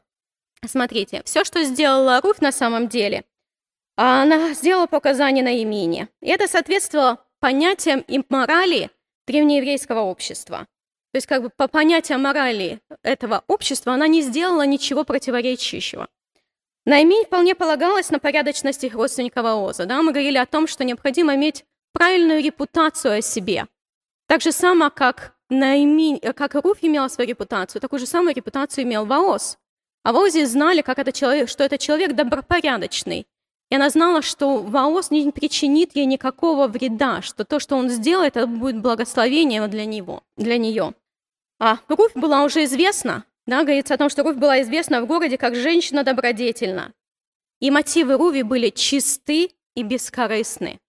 Смотрите, 0.68 1.22
все, 1.24 1.46
что 1.46 1.64
сделала 1.64 2.20
Руфь 2.20 2.42
на 2.42 2.52
самом 2.52 2.90
деле, 2.90 3.24
она 4.02 4.54
сделала 4.54 4.88
показания 4.88 5.44
на 5.44 5.60
имени. 5.60 6.08
И 6.22 6.30
это 6.30 6.48
соответствовало 6.48 7.26
понятиям 7.42 8.00
и 8.08 8.24
морали 8.30 8.92
древнееврейского 9.28 10.00
общества. 10.00 10.68
То 11.12 11.18
есть 11.18 11.28
как 11.28 11.42
бы 11.42 11.50
по 11.50 11.68
понятиям 11.68 12.22
морали 12.22 12.80
этого 13.04 13.44
общества 13.48 13.94
она 13.94 14.08
не 14.08 14.22
сделала 14.22 14.66
ничего 14.66 15.04
противоречащего. 15.04 16.08
Наимень 16.86 17.26
вполне 17.26 17.56
полагалась 17.56 18.10
на 18.10 18.20
порядочность 18.20 18.86
их 18.86 18.94
родственников 18.94 19.46
Аоза. 19.46 19.86
Да? 19.86 20.02
Мы 20.02 20.14
говорили 20.14 20.38
о 20.38 20.46
том, 20.46 20.66
что 20.66 20.86
необходимо 20.86 21.36
иметь 21.36 21.66
правильную 21.92 22.42
репутацию 22.42 23.18
о 23.18 23.22
себе. 23.22 23.68
Так 24.28 24.42
же 24.42 24.54
само, 24.54 24.90
как, 24.90 25.36
Наимень, 25.50 26.20
как 26.20 26.56
Руф 26.56 26.78
имела 26.82 27.10
свою 27.10 27.32
репутацию, 27.32 27.82
такую 27.82 28.00
же 28.00 28.06
самую 28.06 28.34
репутацию 28.34 28.86
имел 28.86 29.06
Ваоз. 29.06 29.58
А 30.04 30.14
в 30.14 30.16
Аозе 30.16 30.46
знали, 30.46 30.82
как 30.82 31.00
это 31.00 31.12
человек, 31.12 31.50
что 31.50 31.66
это 31.66 31.78
человек 31.78 32.14
добропорядочный. 32.14 33.28
И 33.70 33.76
она 33.76 33.90
знала, 33.90 34.22
что 34.22 34.58
Ваоз 34.58 35.12
не 35.12 35.32
причинит 35.32 35.96
ей 35.96 36.06
никакого 36.06 36.68
вреда, 36.68 37.22
что 37.22 37.46
то, 37.46 37.60
что 37.60 37.76
он 37.76 37.90
сделает, 37.90 38.36
это 38.36 38.48
будет 38.48 38.82
благословением 38.82 39.70
для 39.70 39.86
него, 39.86 40.24
для 40.38 40.58
нее. 40.58 40.96
А 41.60 41.78
Руфь 41.88 42.16
была 42.16 42.44
уже 42.44 42.64
известна, 42.64 43.26
да, 43.46 43.64
говорится 43.64 43.94
о 43.94 43.98
том, 43.98 44.10
что 44.10 44.24
Руфь 44.24 44.38
была 44.38 44.62
известна 44.62 45.02
в 45.02 45.08
городе 45.08 45.38
как 45.38 45.56
женщина 45.56 46.04
добродетельна. 46.04 46.94
И 47.60 47.70
мотивы 47.70 48.18
Руви 48.18 48.42
были 48.42 48.70
чисты 48.70 49.52
и 49.76 49.84
бескорыстны. 49.84 50.80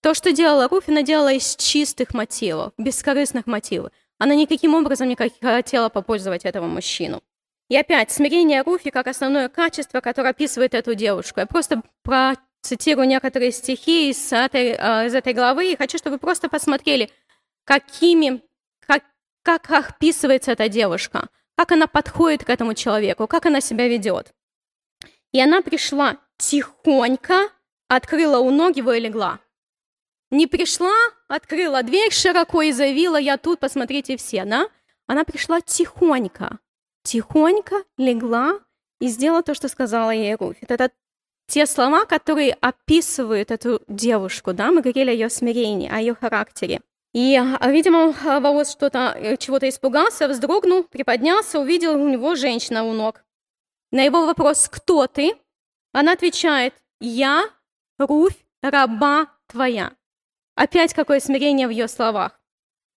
То, 0.00 0.14
что 0.14 0.32
делала 0.32 0.68
Руфь, 0.68 0.88
она 0.88 1.02
делала 1.02 1.32
из 1.32 1.54
чистых 1.56 2.14
мотивов, 2.14 2.72
бескорыстных 2.78 3.46
мотивов. 3.46 3.92
Она 4.18 4.34
никаким 4.34 4.74
образом 4.74 5.08
не 5.08 5.16
хотела 5.16 5.88
попользовать 5.90 6.44
этого 6.44 6.66
мужчину. 6.66 7.22
И 7.72 7.76
опять, 7.76 8.10
смирение 8.10 8.60
Руфи 8.60 8.90
как 8.90 9.06
основное 9.06 9.48
качество, 9.48 10.02
которое 10.02 10.28
описывает 10.28 10.74
эту 10.74 10.94
девушку. 10.94 11.40
Я 11.40 11.46
просто 11.46 11.80
процитирую 12.02 13.08
некоторые 13.08 13.50
стихи 13.50 14.10
из 14.10 14.30
этой, 14.30 14.76
а, 14.78 15.06
из 15.06 15.14
этой 15.14 15.32
главы 15.32 15.72
и 15.72 15.76
хочу, 15.76 15.96
чтобы 15.96 16.16
вы 16.16 16.18
просто 16.18 16.50
посмотрели, 16.50 17.10
какими, 17.64 18.42
как, 18.80 19.02
как 19.40 19.70
описывается 19.70 20.52
эта 20.52 20.68
девушка, 20.68 21.30
как 21.56 21.72
она 21.72 21.86
подходит 21.86 22.44
к 22.44 22.50
этому 22.50 22.74
человеку, 22.74 23.26
как 23.26 23.46
она 23.46 23.62
себя 23.62 23.88
ведет. 23.88 24.34
И 25.32 25.40
она 25.40 25.62
пришла 25.62 26.18
тихонько, 26.36 27.48
открыла 27.88 28.40
у 28.40 28.50
ног 28.50 28.76
его 28.76 28.92
и 28.92 29.00
легла. 29.00 29.40
Не 30.30 30.46
пришла, 30.46 30.92
открыла 31.26 31.82
дверь 31.82 32.12
широко 32.12 32.60
и 32.60 32.72
заявила, 32.72 33.16
я 33.16 33.38
тут, 33.38 33.60
посмотрите 33.60 34.18
все, 34.18 34.44
да? 34.44 34.68
Она 35.06 35.24
пришла 35.24 35.62
тихонько, 35.62 36.58
тихонько 37.02 37.84
легла 37.96 38.60
и 39.00 39.08
сделала 39.08 39.42
то, 39.42 39.54
что 39.54 39.68
сказала 39.68 40.10
ей 40.10 40.34
Руфь. 40.34 40.58
Это 40.62 40.90
те 41.46 41.66
слова, 41.66 42.04
которые 42.04 42.54
описывают 42.60 43.50
эту 43.50 43.82
девушку, 43.88 44.52
да, 44.52 44.70
мы 44.70 44.80
говорили 44.80 45.10
о 45.10 45.12
ее 45.12 45.28
смирении, 45.28 45.90
о 45.90 45.98
ее 45.98 46.14
характере. 46.14 46.80
И, 47.12 47.36
а, 47.36 47.70
видимо, 47.70 48.12
Ваос 48.12 48.72
что-то, 48.72 49.14
э, 49.14 49.36
чего-то 49.36 49.68
испугался, 49.68 50.28
вздрогнул, 50.28 50.84
приподнялся, 50.84 51.60
увидел 51.60 51.94
у 51.94 52.08
него 52.08 52.34
женщина 52.36 52.84
у 52.84 52.92
ног. 52.92 53.22
На 53.90 54.02
его 54.02 54.24
вопрос 54.24 54.68
«Кто 54.68 55.06
ты?» 55.06 55.34
она 55.92 56.12
отвечает 56.12 56.74
«Я, 57.00 57.44
Руфь, 57.98 58.46
раба 58.62 59.26
твоя». 59.46 59.92
Опять 60.54 60.94
какое 60.94 61.20
смирение 61.20 61.66
в 61.66 61.70
ее 61.70 61.86
словах. 61.88 62.40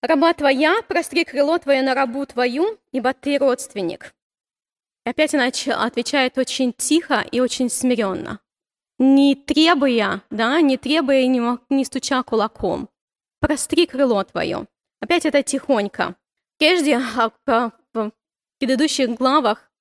«Раба 0.07 0.33
твоя, 0.33 0.81
простри 0.87 1.25
крыло 1.25 1.57
твое 1.57 1.81
на 1.81 1.95
рабу 1.95 2.25
твою, 2.25 2.77
ибо 2.91 3.13
ты 3.13 3.37
родственник». 3.39 4.13
И 5.05 5.09
опять 5.09 5.33
она 5.33 5.47
отвечает 5.47 6.37
очень 6.37 6.73
тихо 6.73 7.25
и 7.31 7.39
очень 7.39 7.69
смиренно, 7.69 8.39
не 8.99 9.35
требуя, 9.35 10.21
да, 10.29 10.61
не 10.61 10.77
требуя, 10.77 11.25
не, 11.25 11.41
не 11.69 11.85
стуча 11.85 12.21
кулаком. 12.23 12.89
«Простри 13.39 13.87
крыло 13.87 14.23
твое». 14.23 14.67
Опять 15.01 15.25
это 15.25 15.43
тихонько. 15.43 16.15
Прежде 16.57 16.97
а, 16.97 17.31
в 17.45 18.11
предыдущих 18.59 19.09
главах 19.15 19.71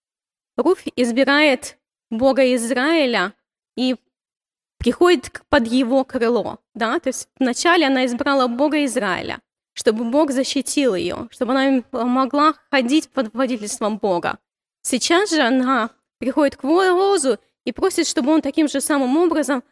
Руфь 0.56 0.86
избирает 0.96 1.78
Бога 2.10 2.54
Израиля 2.54 3.34
и 3.76 3.96
приходит 4.78 5.42
под 5.48 5.66
его 5.66 6.04
крыло. 6.04 6.58
Да? 6.74 6.98
То 7.00 7.08
есть 7.08 7.28
вначале 7.38 7.86
она 7.86 8.06
избрала 8.06 8.48
Бога 8.48 8.84
Израиля, 8.84 9.40
чтобы 9.74 10.04
Бог 10.04 10.30
защитил 10.30 10.94
ее, 10.94 11.28
чтобы 11.30 11.52
она 11.52 11.82
могла 11.92 12.54
ходить 12.70 13.10
под 13.10 13.34
водительством 13.34 13.98
Бога. 13.98 14.38
Сейчас 14.82 15.30
же 15.30 15.42
она 15.42 15.90
приходит 16.18 16.56
к 16.56 16.64
Возу 16.64 17.38
и 17.64 17.72
просит, 17.72 18.06
чтобы 18.06 18.32
он 18.32 18.40
таким 18.40 18.68
же 18.68 18.80
самым 18.80 19.16
образом 19.16 19.62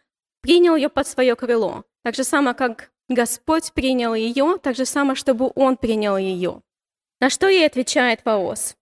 принял 0.41 0.77
ее 0.77 0.89
под 0.89 1.07
свое 1.07 1.37
крыло. 1.37 1.85
Так 2.03 2.15
же 2.15 2.25
самое, 2.25 2.55
как 2.55 2.91
Господь 3.09 3.73
принял 3.73 4.15
ее, 4.15 4.59
так 4.59 4.77
же 4.77 4.85
самое, 4.85 5.15
чтобы 5.15 5.53
он 5.55 5.77
принял 5.77 6.17
ее. 6.17 6.63
На 7.21 7.31
что 7.31 7.49
ей 7.49 7.67
отвечает 7.67 8.25
Ваос? 8.25 8.77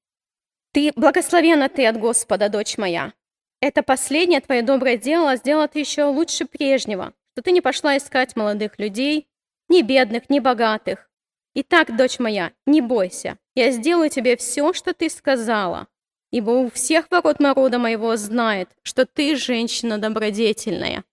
«Ты 0.73 0.93
благословена 0.97 1.69
ты 1.69 1.87
от 1.87 1.99
Господа, 1.99 2.49
дочь 2.49 2.79
моя. 2.79 3.13
это 3.61 3.83
последнее 3.83 4.41
твое 4.41 4.63
доброе 4.63 4.97
дело 4.97 5.37
сделало 5.37 5.69
ты 5.69 5.81
еще 5.81 6.05
лучше 6.05 6.47
прежнего, 6.47 7.13
что 7.33 7.43
ты 7.43 7.51
не 7.51 7.61
пошла 7.61 7.97
искать 7.97 8.37
молодых 8.37 8.79
людей, 8.79 9.29
ни 9.69 9.83
бедных, 9.83 10.31
ни 10.31 10.39
богатых. 10.39 11.10
Итак, 11.55 11.97
дочь 11.97 12.21
моя, 12.21 12.53
не 12.67 12.81
бойся, 12.81 13.37
я 13.57 13.73
сделаю 13.73 14.09
тебе 14.09 14.37
все, 14.37 14.73
что 14.73 14.95
ты 14.95 15.11
сказала, 15.11 15.89
ибо 16.31 16.51
у 16.51 16.71
всех 16.71 17.11
ворот 17.11 17.41
народа 17.41 17.79
моего 17.79 18.17
знает, 18.17 18.69
что 18.83 19.05
ты 19.05 19.35
женщина 19.35 19.99
добродетельная. 19.99 21.05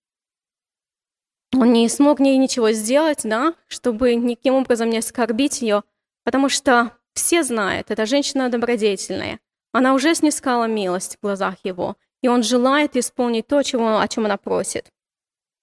Он 1.55 1.73
не 1.73 1.89
смог 1.89 2.19
ей 2.19 2.37
ничего 2.37 2.71
сделать, 2.71 3.21
да, 3.23 3.55
чтобы 3.67 4.13
никаким 4.13 4.55
образом 4.55 4.89
не 4.91 4.99
оскорбить 4.99 5.61
ее, 5.63 5.83
потому 6.23 6.49
что 6.49 6.91
все 7.13 7.41
знают, 7.41 7.89
эта 7.89 8.05
женщина 8.05 8.49
добродетельная. 8.49 9.39
Она 9.71 9.95
уже 9.95 10.13
снискала 10.13 10.65
милость 10.65 11.17
в 11.17 11.21
глазах 11.21 11.55
его, 11.63 11.95
и 12.21 12.27
он 12.27 12.43
желает 12.43 12.95
исполнить 12.95 13.47
то, 13.47 13.63
чего, 13.63 13.99
о 13.99 14.07
чем 14.07 14.25
она 14.25 14.37
просит. 14.37 14.91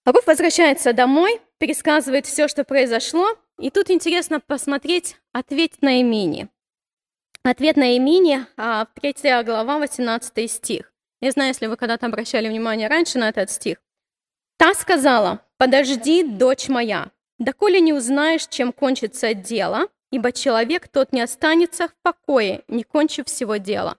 Руф 0.05 0.27
возвращается 0.27 0.93
домой, 0.93 1.41
пересказывает 1.59 2.27
все, 2.27 2.49
что 2.49 2.65
произошло, 2.65 3.39
и 3.59 3.71
тут 3.71 3.91
интересно 3.91 4.41
посмотреть 4.41 5.17
ответ 5.33 5.81
на 5.81 6.01
имени. 6.01 6.49
Ответ 7.43 7.77
на 7.77 7.97
имени, 7.97 8.47
3 8.57 9.31
а, 9.31 9.43
глава, 9.43 9.79
18 9.79 10.51
стих. 10.51 10.93
Не 11.21 11.31
знаю, 11.31 11.49
если 11.49 11.67
вы 11.67 11.77
когда-то 11.77 12.07
обращали 12.07 12.49
внимание 12.49 12.89
раньше 12.89 13.19
на 13.19 13.29
этот 13.29 13.51
стих. 13.51 13.79
Та 14.57 14.75
сказала, 14.75 15.45
«Подожди, 15.59 16.23
дочь 16.23 16.69
моя, 16.69 17.11
доколе 17.39 17.81
не 17.81 17.93
узнаешь, 17.93 18.47
чем 18.47 18.73
кончится 18.73 19.35
дело, 19.35 19.89
ибо 20.11 20.33
человек 20.33 20.89
тот 20.89 21.13
не 21.13 21.21
останется 21.21 21.89
в 21.89 21.95
покое, 22.03 22.65
не 22.69 22.83
кончив 22.83 23.27
всего 23.27 23.57
дела». 23.57 23.99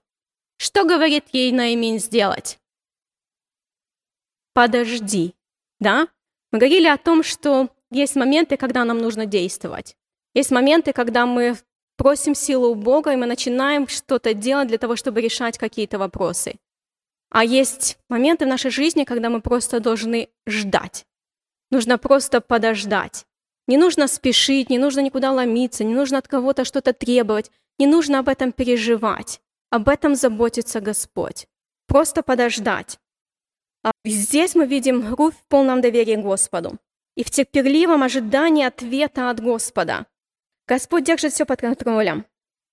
Что 0.58 0.86
говорит 0.86 1.26
ей 1.34 1.52
Наимин 1.52 2.00
сделать? 2.00 2.60
Подожди, 4.54 5.36
да? 5.80 6.08
Мы 6.52 6.60
говорили 6.60 6.88
о 6.88 6.98
том, 6.98 7.24
что 7.24 7.70
есть 7.92 8.16
моменты, 8.16 8.58
когда 8.58 8.84
нам 8.86 8.98
нужно 8.98 9.26
действовать. 9.26 9.96
Есть 10.34 10.52
моменты, 10.52 10.92
когда 10.94 11.26
мы 11.26 11.56
просим 11.98 12.36
силу 12.36 12.70
у 12.70 12.76
Бога, 12.76 13.14
и 13.14 13.16
мы 13.16 13.26
начинаем 13.26 13.88
что-то 13.88 14.34
делать 14.34 14.68
для 14.68 14.78
того, 14.78 14.96
чтобы 14.96 15.22
решать 15.22 15.58
какие-то 15.58 15.98
вопросы. 15.98 16.56
А 17.30 17.44
есть 17.44 17.98
моменты 18.10 18.46
в 18.46 18.50
нашей 18.50 18.72
жизни, 18.72 19.04
когда 19.04 19.30
мы 19.30 19.42
просто 19.42 19.80
должны 19.80 20.30
ждать. 20.48 21.06
Нужно 21.72 21.98
просто 21.98 22.42
подождать. 22.42 23.26
Не 23.68 23.78
нужно 23.78 24.08
спешить, 24.08 24.70
не 24.70 24.78
нужно 24.78 25.00
никуда 25.00 25.32
ломиться, 25.32 25.84
не 25.84 25.94
нужно 25.94 26.20
от 26.20 26.28
кого-то 26.28 26.66
что-то 26.66 26.94
требовать, 26.94 27.52
не 27.80 27.88
нужно 27.88 28.20
об 28.20 28.30
этом 28.30 28.52
переживать. 28.52 29.42
Об 29.72 29.90
этом 29.90 30.16
заботится 30.16 30.80
Господь. 30.80 31.48
Просто 31.88 32.22
подождать. 32.24 33.00
А 33.84 33.92
здесь 34.06 34.56
мы 34.56 34.66
видим 34.66 35.14
Руфь 35.16 35.36
в 35.36 35.44
полном 35.48 35.82
доверии 35.82 36.16
Господу 36.16 36.80
и 37.16 37.24
в 37.24 37.32
терпеливом 37.32 38.04
ожидании 38.04 38.66
ответа 38.66 39.30
от 39.30 39.40
Господа. 39.40 40.06
Господь 40.68 41.04
держит 41.04 41.34
все 41.34 41.46
под 41.46 41.62
контролем. 41.62 42.26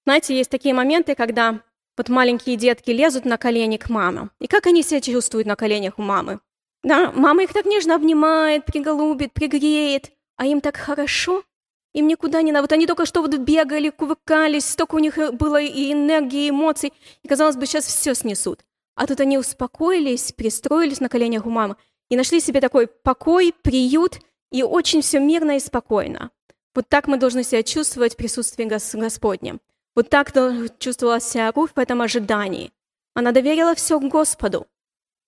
Знаете, 0.04 0.36
есть 0.36 0.50
такие 0.50 0.74
моменты, 0.74 1.14
когда 1.14 1.62
вот 1.96 2.08
маленькие 2.08 2.56
детки 2.56 2.90
лезут 2.90 3.24
на 3.24 3.36
колени 3.36 3.76
к 3.76 3.88
маме. 3.88 4.30
И 4.40 4.46
как 4.46 4.66
они 4.66 4.82
себя 4.82 5.00
чувствуют 5.00 5.46
на 5.46 5.56
коленях 5.56 5.98
у 5.98 6.02
мамы? 6.02 6.40
Да, 6.82 7.12
мама 7.12 7.44
их 7.44 7.52
так 7.52 7.64
нежно 7.64 7.94
обнимает, 7.94 8.64
приголубит, 8.64 9.32
пригреет, 9.32 10.10
а 10.36 10.46
им 10.46 10.60
так 10.60 10.76
хорошо. 10.76 11.44
Им 11.92 12.08
никуда 12.08 12.42
не 12.42 12.50
надо. 12.50 12.62
Вот 12.62 12.72
они 12.72 12.86
только 12.86 13.04
что 13.04 13.20
вот 13.20 13.36
бегали, 13.36 13.90
кувыркались, 13.90 14.64
столько 14.64 14.94
у 14.94 14.98
них 14.98 15.18
было 15.34 15.60
и 15.60 15.92
энергии, 15.92 16.46
и 16.46 16.50
эмоций. 16.50 16.92
И, 17.22 17.28
казалось 17.28 17.56
бы, 17.56 17.66
сейчас 17.66 17.84
все 17.84 18.14
снесут. 18.14 18.64
А 18.94 19.06
тут 19.06 19.20
они 19.20 19.38
успокоились, 19.38 20.32
пристроились 20.32 21.00
на 21.00 21.08
коленях 21.08 21.46
у 21.46 21.50
мамы 21.50 21.76
и 22.08 22.16
нашли 22.16 22.40
себе 22.40 22.60
такой 22.60 22.88
покой, 22.88 23.54
приют, 23.62 24.18
и 24.52 24.62
очень 24.62 25.02
все 25.02 25.18
мирно 25.18 25.56
и 25.56 25.60
спокойно. 25.60 26.30
Вот 26.74 26.88
так 26.88 27.08
мы 27.08 27.16
должны 27.16 27.42
себя 27.42 27.62
чувствовать 27.62 28.14
в 28.14 28.16
присутствии 28.16 28.64
Господнем. 28.64 29.60
Вот 29.94 30.08
так 30.08 30.32
чувствовала 30.78 31.20
себя 31.20 31.52
Руфь 31.52 31.72
в 31.74 31.78
этом 31.78 32.00
ожидании. 32.00 32.72
Она 33.14 33.32
доверила 33.32 33.74
все 33.74 33.98
Господу. 33.98 34.66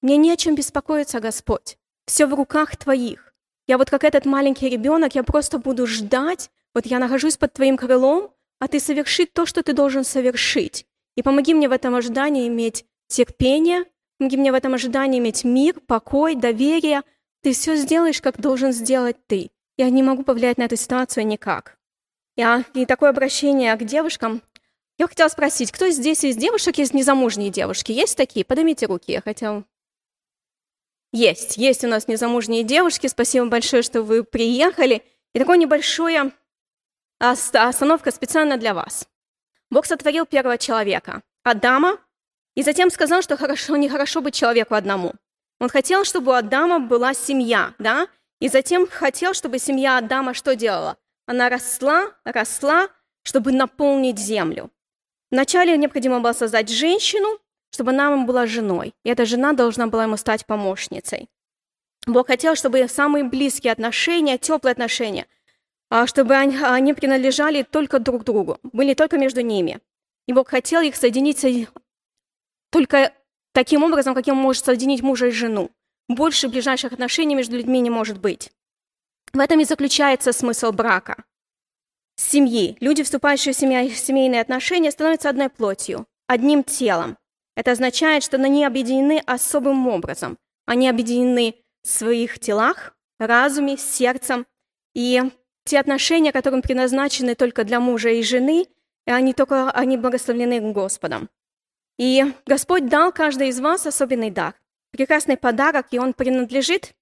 Мне 0.01 0.17
не 0.17 0.31
о 0.31 0.37
чем 0.37 0.55
беспокоиться, 0.55 1.21
Господь. 1.21 1.79
Все 2.07 2.27
в 2.27 2.35
руках 2.35 2.77
Твоих. 2.77 3.35
Я 3.67 3.79
вот 3.79 3.91
как 3.91 4.05
этот 4.05 4.27
маленький 4.27 4.69
ребенок, 4.69 5.15
я 5.15 5.23
просто 5.23 5.59
буду 5.59 5.87
ждать. 5.87 6.51
Вот 6.75 6.87
я 6.87 6.99
нахожусь 6.99 7.37
под 7.37 7.53
Твоим 7.55 7.77
крылом, 7.77 8.31
а 8.59 8.69
Ты 8.69 8.81
соверши 8.81 9.27
то, 9.27 9.47
что 9.47 9.63
Ты 9.63 9.73
должен 9.73 10.05
совершить. 10.05 10.87
И 11.17 11.23
помоги 11.23 11.55
мне 11.55 11.69
в 11.69 11.73
этом 11.73 11.95
ожидании 11.95 12.49
иметь 12.49 12.85
терпение, 13.07 13.85
помоги 14.19 14.37
мне 14.37 14.53
в 14.53 14.55
этом 14.55 14.75
ожидании 14.75 15.19
иметь 15.19 15.45
мир, 15.45 15.81
покой, 15.81 16.35
доверие. 16.35 17.03
Ты 17.45 17.53
все 17.53 17.77
сделаешь, 17.77 18.23
как 18.23 18.41
должен 18.41 18.73
сделать 18.73 19.19
Ты. 19.27 19.51
Я 19.77 19.91
не 19.91 20.03
могу 20.03 20.23
повлиять 20.23 20.57
на 20.57 20.63
эту 20.63 20.77
ситуацию 20.77 21.27
никак. 21.27 21.77
Я, 22.37 22.65
и 22.73 22.87
такое 22.87 23.11
обращение 23.11 23.77
к 23.77 23.85
девушкам, 23.85 24.41
я 24.97 25.07
хотела 25.07 25.29
спросить, 25.29 25.71
кто 25.71 25.91
здесь 25.91 26.25
из 26.25 26.37
девушек, 26.37 26.79
есть 26.79 26.95
незамужние 26.95 27.51
девушки? 27.51 27.93
Есть 27.93 28.17
такие? 28.17 28.47
Поднимите 28.47 28.87
руки, 28.87 29.13
я 29.13 29.21
хотела... 29.21 29.63
Есть, 31.13 31.59
есть 31.59 31.85
у 31.85 31.89
нас 31.89 32.09
незамужние 32.09 32.65
девушки. 32.65 33.09
Спасибо 33.09 33.47
большое, 33.47 33.83
что 33.83 34.03
вы 34.03 34.25
приехали. 34.25 35.03
И 35.35 35.39
такое 35.39 35.59
небольшое 35.59 36.33
остановка 37.19 38.11
специально 38.11 38.57
для 38.57 38.73
вас. 38.73 39.07
Бог 39.71 39.85
сотворил 39.85 40.25
первого 40.25 40.57
человека, 40.57 41.23
Адама, 41.43 41.99
и 42.55 42.63
затем 42.63 42.91
сказал, 42.91 43.21
что 43.21 43.37
хорошо, 43.37 43.77
нехорошо 43.77 44.23
быть 44.23 44.35
человеку 44.35 44.75
одному. 44.75 45.13
Он 45.65 45.71
хотел, 45.71 46.05
чтобы 46.05 46.33
у 46.33 46.35
Адама 46.35 46.79
была 46.79 47.15
семья, 47.15 47.73
да? 47.79 48.09
И 48.39 48.49
затем 48.49 48.87
хотел, 48.87 49.33
чтобы 49.33 49.59
семья 49.59 49.97
Адама 49.97 50.35
что 50.35 50.55
делала? 50.55 50.99
Она 51.25 51.49
росла, 51.49 52.13
росла, 52.23 52.89
чтобы 53.23 53.51
наполнить 53.51 54.19
землю. 54.19 54.71
Вначале 55.31 55.75
необходимо 55.79 56.21
было 56.21 56.35
создать 56.35 56.69
женщину, 56.69 57.39
чтобы 57.71 57.93
она 57.93 58.13
ему 58.13 58.27
была 58.27 58.45
женой. 58.45 58.95
И 59.05 59.09
эта 59.09 59.25
жена 59.25 59.55
должна 59.55 59.87
была 59.87 60.03
ему 60.03 60.19
стать 60.19 60.45
помощницей. 60.45 61.31
Бог 62.07 62.27
хотел, 62.27 62.57
чтобы 62.57 62.87
самые 62.87 63.25
близкие 63.25 63.73
отношения, 63.73 64.37
теплые 64.37 64.73
отношения, 64.73 65.27
а, 65.89 66.07
чтобы 66.07 66.35
они, 66.35 66.93
принадлежали 66.93 67.63
только 67.63 68.01
друг 68.01 68.25
другу, 68.25 68.59
были 68.65 68.93
только 68.93 69.17
между 69.17 69.41
ними. 69.41 69.81
И 70.29 70.35
Бог 70.35 70.51
хотел 70.51 70.83
их 70.83 70.95
соединить 70.95 71.43
только 72.71 73.15
таким 73.55 73.83
образом, 73.83 74.15
каким 74.15 74.37
может 74.37 74.65
соединить 74.65 75.03
мужа 75.03 75.29
и 75.29 75.31
жену. 75.31 75.71
Больше 76.09 76.49
ближайших 76.49 76.93
отношений 76.93 77.35
между 77.35 77.57
людьми 77.57 77.81
не 77.81 77.89
может 77.89 78.19
быть. 78.19 78.53
В 79.33 79.41
этом 79.41 79.61
и 79.61 79.65
заключается 79.65 80.33
смысл 80.33 80.73
брака 80.73 81.25
семьи. 82.17 82.77
Люди, 82.81 83.03
вступающие 83.03 83.53
в 83.53 83.57
семейные 83.57 84.41
отношения, 84.41 84.91
становятся 84.91 85.31
одной 85.31 85.49
плотью, 85.49 86.07
одним 86.27 86.63
телом. 86.63 87.17
Это 87.57 87.73
означает, 87.73 88.23
что 88.23 88.37
они 88.37 88.65
объединены 88.65 89.23
особым 89.27 89.87
образом. 89.89 90.39
Они 90.67 90.89
объединены 90.89 91.55
в 91.83 91.89
своих 91.89 92.39
телах, 92.39 92.97
разуме, 93.19 93.77
сердцем. 93.77 94.47
И 94.95 95.23
те 95.65 95.79
отношения, 95.79 96.33
которые 96.33 96.63
предназначены 96.63 97.35
только 97.35 97.65
для 97.65 97.81
мужа 97.81 98.11
и 98.11 98.23
жены, 98.23 98.67
они 99.07 99.35
только 99.35 99.71
они 99.71 99.97
благословлены 99.97 100.61
Господом. 100.73 101.29
И 101.99 102.25
Господь 102.47 102.89
дал 102.89 103.13
каждой 103.13 103.49
из 103.49 103.61
вас 103.61 103.87
особенный 103.87 104.31
дар, 104.31 104.55
прекрасный 104.91 105.37
подарок, 105.37 105.87
и 105.91 105.99
он 105.99 106.13
принадлежит, 106.13 106.95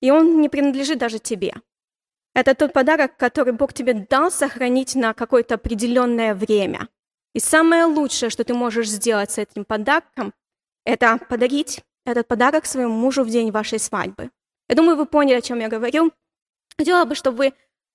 и 0.00 0.10
он 0.10 0.40
не 0.40 0.48
принадлежит 0.48 0.98
даже 0.98 1.18
тебе. 1.18 1.54
Это 2.34 2.54
тот 2.54 2.72
подарок, 2.72 3.16
который 3.18 3.52
Бог 3.52 3.74
тебе 3.74 3.92
дал 3.92 4.30
сохранить 4.30 4.94
на 4.94 5.12
какое-то 5.12 5.56
определенное 5.56 6.34
время. 6.34 6.88
И 7.34 7.40
самое 7.40 7.84
лучшее, 7.84 8.30
что 8.30 8.44
ты 8.44 8.54
можешь 8.54 8.88
сделать 8.88 9.30
с 9.30 9.38
этим 9.38 9.64
подарком, 9.64 10.32
это 10.84 11.18
подарить 11.28 11.82
этот 12.04 12.26
подарок 12.26 12.66
своему 12.66 12.94
мужу 12.94 13.22
в 13.22 13.30
день 13.30 13.50
вашей 13.50 13.78
свадьбы. 13.78 14.30
Я 14.68 14.74
думаю, 14.74 14.96
вы 14.96 15.06
поняли, 15.06 15.36
о 15.36 15.42
чем 15.42 15.60
я 15.60 15.68
говорю. 15.68 16.12
Хотела 16.76 17.04
бы, 17.04 17.14
чтобы 17.14 17.36
вы, 17.36 17.54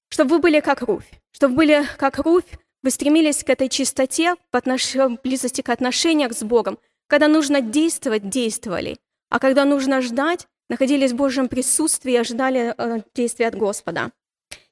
чтобы 0.10 0.36
вы 0.36 0.40
были 0.40 0.60
как 0.60 0.82
Руфь. 0.82 1.10
Чтобы 1.32 1.56
были 1.56 1.86
как 1.98 2.20
Руфь, 2.20 2.46
вы 2.84 2.92
стремились 2.92 3.44
к 3.44 3.50
этой 3.50 3.70
чистоте, 3.70 4.36
в 4.52 4.56
отнош... 4.56 4.96
близости 5.24 5.62
к 5.62 5.70
отношениям 5.70 6.32
с 6.32 6.44
Богом. 6.44 6.78
Когда 7.08 7.28
нужно 7.28 7.62
действовать, 7.62 8.30
действовали. 8.30 8.98
А 9.30 9.40
когда 9.40 9.66
нужно 9.66 10.02
ждать, 10.02 10.48
находились 10.70 11.12
в 11.12 11.16
Божьем 11.16 11.48
присутствии 11.48 12.14
и 12.14 12.18
ожидали 12.18 12.74
э, 12.78 13.02
действия 13.16 13.48
от 13.48 13.56
Господа. 13.56 14.12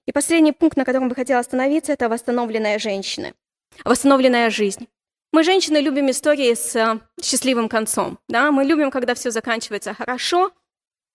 И 0.06 0.12
последний 0.12 0.52
пункт, 0.52 0.78
на 0.78 0.86
котором 0.86 1.10
бы 1.10 1.16
хотела 1.16 1.40
остановиться, 1.40 1.94
это 1.94 2.10
восстановленная 2.10 2.78
женщина, 2.80 3.34
восстановленная 3.84 4.50
жизнь. 4.50 4.88
Мы, 5.32 5.44
женщины, 5.44 5.78
любим 5.78 6.10
истории 6.10 6.54
с 6.54 6.76
э, 6.76 7.00
счастливым 7.22 7.68
концом. 7.68 8.20
Да? 8.30 8.52
Мы 8.52 8.64
любим, 8.64 8.92
когда 8.92 9.16
все 9.16 9.32
заканчивается 9.32 9.94
хорошо. 9.94 10.52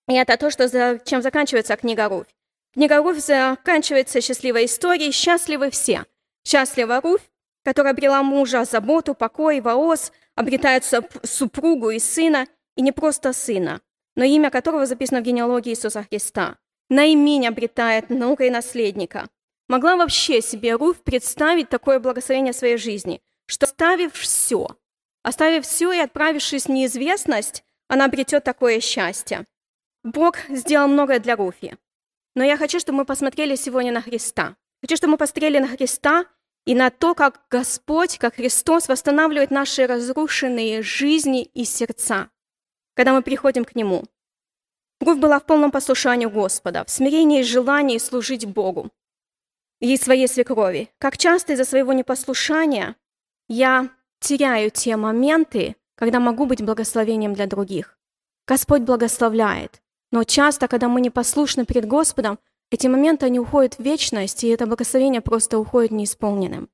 И 0.09 0.15
это 0.15 0.37
то, 0.37 0.51
что 0.51 0.69
за, 0.69 1.01
чем 1.05 1.23
заканчивается 1.23 1.77
книга 1.77 2.09
Руфь. 2.09 2.27
Книга 2.75 2.99
Руфь 2.99 3.21
заканчивается 3.25 4.21
счастливой 4.21 4.67
историей. 4.67 5.13
Счастливы 5.13 5.71
все. 5.71 6.05
Счастлива 6.45 7.01
Руфь, 7.01 7.31
которая 7.65 7.93
обрела 7.93 8.23
мужа, 8.23 8.65
заботу, 8.65 9.15
покой, 9.15 9.61
воос, 9.61 10.13
обретает 10.35 10.85
супругу 11.23 11.91
и 11.91 11.99
сына. 11.99 12.47
и 12.77 12.83
не 12.83 12.93
просто 12.93 13.33
сына, 13.33 13.81
но 14.17 14.25
имя 14.25 14.51
которого 14.51 14.87
записано 14.87 15.21
в 15.21 15.25
генеалогии 15.25 15.71
Иисуса 15.71 16.03
Христа. 16.03 16.57
На 16.89 17.05
имень 17.05 17.47
обретает 17.47 18.11
наука 18.11 18.45
и 18.45 18.51
наследника. 18.51 19.29
Могла 19.69 19.97
вообще 19.97 20.41
себе 20.41 20.75
Руф 20.75 21.03
представить 21.03 21.69
такое 21.69 22.01
благословение 22.01 22.53
своей 22.53 22.77
жизни, 22.77 23.21
что 23.47 23.67
оставив 23.67 24.15
все, 24.15 24.69
оставив 25.23 25.65
все 25.65 25.93
и 25.93 25.99
отправившись 25.99 26.67
в 26.67 26.71
неизвестность, 26.71 27.65
она 27.89 28.07
обретет 28.07 28.45
такое 28.45 28.81
счастье. 28.81 29.47
Бог 30.03 30.39
сделал 30.49 30.89
многое 30.89 31.19
для 31.19 31.37
Руфи. 31.37 31.77
Но 32.35 32.45
я 32.45 32.57
хочу, 32.57 32.81
чтобы 32.81 32.99
мы 32.99 33.05
посмотрели 33.05 33.57
сегодня 33.57 33.93
на 33.93 34.01
Христа. 34.01 34.57
Хочу, 34.81 34.97
чтобы 34.97 35.13
мы 35.13 35.19
посмотрели 35.19 35.59
на 35.59 35.69
Христа 35.69 36.27
и 36.65 36.75
на 36.75 36.91
то, 36.91 37.15
как 37.15 37.43
Господь, 37.51 38.19
как 38.19 38.37
Христос 38.37 38.89
восстанавливает 38.89 39.51
наши 39.51 39.87
разрушенные 39.87 40.83
жизни 40.83 41.43
и 41.43 41.65
сердца, 41.65 42.31
когда 42.95 43.13
мы 43.13 43.23
приходим 43.23 43.65
к 43.65 43.75
Нему. 43.75 44.05
Руфь 45.01 45.19
была 45.19 45.41
в 45.41 45.47
полном 45.47 45.71
послушании 45.71 46.27
Господа, 46.27 46.85
в 46.85 46.91
смирении 46.91 47.41
и 47.41 47.45
желании 47.45 47.99
служить 47.99 48.47
Богу 48.47 48.91
и 49.81 49.97
своей 49.97 50.29
свекрови. 50.29 50.91
Как 50.99 51.17
часто 51.17 51.55
из-за 51.55 51.65
своего 51.65 51.93
непослушания 51.93 52.97
я 53.49 53.91
теряю 54.21 54.71
те 54.71 54.97
моменты, 54.97 55.77
когда 55.95 56.21
могу 56.21 56.47
быть 56.47 56.63
благословением 56.63 57.35
для 57.35 57.47
других. 57.47 57.99
Господь 58.47 58.83
благословляет, 58.83 59.83
но 60.13 60.25
часто, 60.25 60.69
когда 60.69 60.89
мы 60.89 61.01
непослушны 61.01 61.65
перед 61.65 61.87
Господом, 61.87 62.39
эти 62.71 62.87
моменты, 62.87 63.27
они 63.27 63.41
уходят 63.41 63.75
в 63.75 63.83
вечность, 63.83 64.45
и 64.45 64.49
это 64.49 64.67
благословение 64.67 65.21
просто 65.21 65.59
уходит 65.59 65.91
неисполненным. 65.91 66.69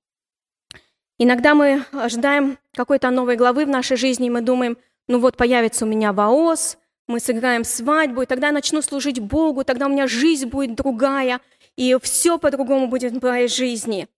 Иногда 1.19 1.55
мы 1.55 1.85
ожидаем 1.93 2.59
какой-то 2.75 3.11
новой 3.11 3.37
главы 3.37 3.65
в 3.65 3.69
нашей 3.69 3.97
жизни, 3.97 4.27
и 4.27 4.31
мы 4.31 4.43
думаем, 4.43 4.77
ну 5.09 5.19
вот 5.19 5.37
появится 5.37 5.87
у 5.87 5.89
меня 5.89 6.13
воос, 6.13 6.77
мы 7.07 7.21
сыграем 7.21 7.65
свадьбу, 7.65 8.23
и 8.23 8.27
тогда 8.27 8.49
я 8.49 8.53
начну 8.53 8.83
служить 8.83 9.21
Богу, 9.21 9.65
тогда 9.65 9.87
у 9.87 9.89
меня 9.89 10.07
жизнь 10.07 10.49
будет 10.49 10.75
другая, 10.75 11.41
и 11.77 11.97
все 12.03 12.39
по-другому 12.39 12.89
будет 12.89 13.13
в 13.13 13.23
моей 13.23 13.49
жизни. 13.49 14.09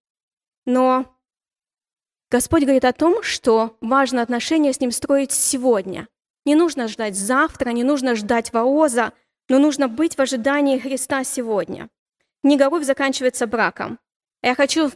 Но 0.66 1.07
Господь 2.31 2.62
говорит 2.62 2.85
о 2.85 2.93
том, 2.93 3.22
что 3.22 3.76
важно 3.81 4.22
отношения 4.22 4.72
с 4.72 4.81
Ним 4.81 4.91
строить 4.91 5.33
сегодня. 5.33 6.09
Не 6.45 6.55
нужно 6.55 6.89
ждать 6.89 7.16
завтра, 7.16 7.70
не 7.70 7.85
нужно 7.85 8.14
ждать 8.14 8.53
вооза, 8.53 9.12
но 9.49 9.59
нужно 9.59 9.89
быть 9.89 10.17
в 10.17 10.21
ожидании 10.21 10.79
Христа 10.79 11.25
сегодня. 11.25 11.89
Книга 12.43 12.69
Руфь 12.71 12.85
заканчивается 12.85 13.47
браком. 13.47 13.99
Я 14.43 14.55
хочу 14.55 14.91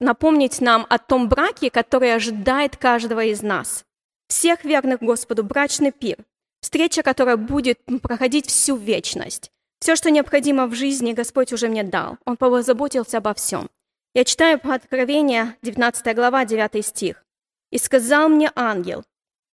напомнить 0.00 0.60
нам 0.60 0.86
о 0.88 0.98
том 0.98 1.28
браке, 1.28 1.70
который 1.70 2.14
ожидает 2.14 2.76
каждого 2.76 3.24
из 3.24 3.42
нас. 3.42 3.84
Всех 4.28 4.64
верных 4.64 5.00
Господу 5.00 5.44
брачный 5.44 5.92
пир, 5.92 6.16
встреча, 6.60 7.02
которая 7.02 7.36
будет 7.36 7.80
проходить 8.02 8.46
всю 8.46 8.76
вечность. 8.76 9.50
Все, 9.80 9.96
что 9.96 10.10
необходимо 10.10 10.66
в 10.66 10.74
жизни, 10.74 11.12
Господь 11.12 11.52
уже 11.52 11.68
мне 11.68 11.82
дал. 11.82 12.16
Он 12.24 12.36
позаботился 12.36 13.18
обо 13.18 13.34
всем. 13.34 13.68
Я 14.14 14.24
читаю 14.24 14.58
по 14.58 14.74
Откровения, 14.74 15.56
19 15.62 16.14
глава, 16.14 16.44
9 16.44 16.86
стих. 16.86 17.24
«И 17.70 17.78
сказал 17.78 18.28
мне 18.28 18.50
ангел, 18.54 19.04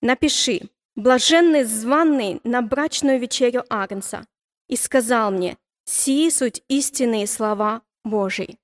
напиши, 0.01 0.69
блаженный 0.95 1.63
званный 1.63 2.41
на 2.43 2.61
брачную 2.61 3.19
вечерю 3.19 3.63
Агнца, 3.69 4.25
и 4.67 4.75
сказал 4.75 5.31
мне, 5.31 5.57
сии 5.85 6.29
суть 6.29 6.63
истинные 6.67 7.27
слова 7.27 7.81
Божии. 8.03 8.57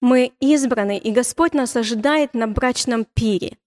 Мы 0.00 0.32
избраны, 0.40 0.98
и 0.98 1.10
Господь 1.10 1.54
нас 1.54 1.76
ожидает 1.76 2.34
на 2.34 2.46
брачном 2.46 3.04
пире. 3.04 3.58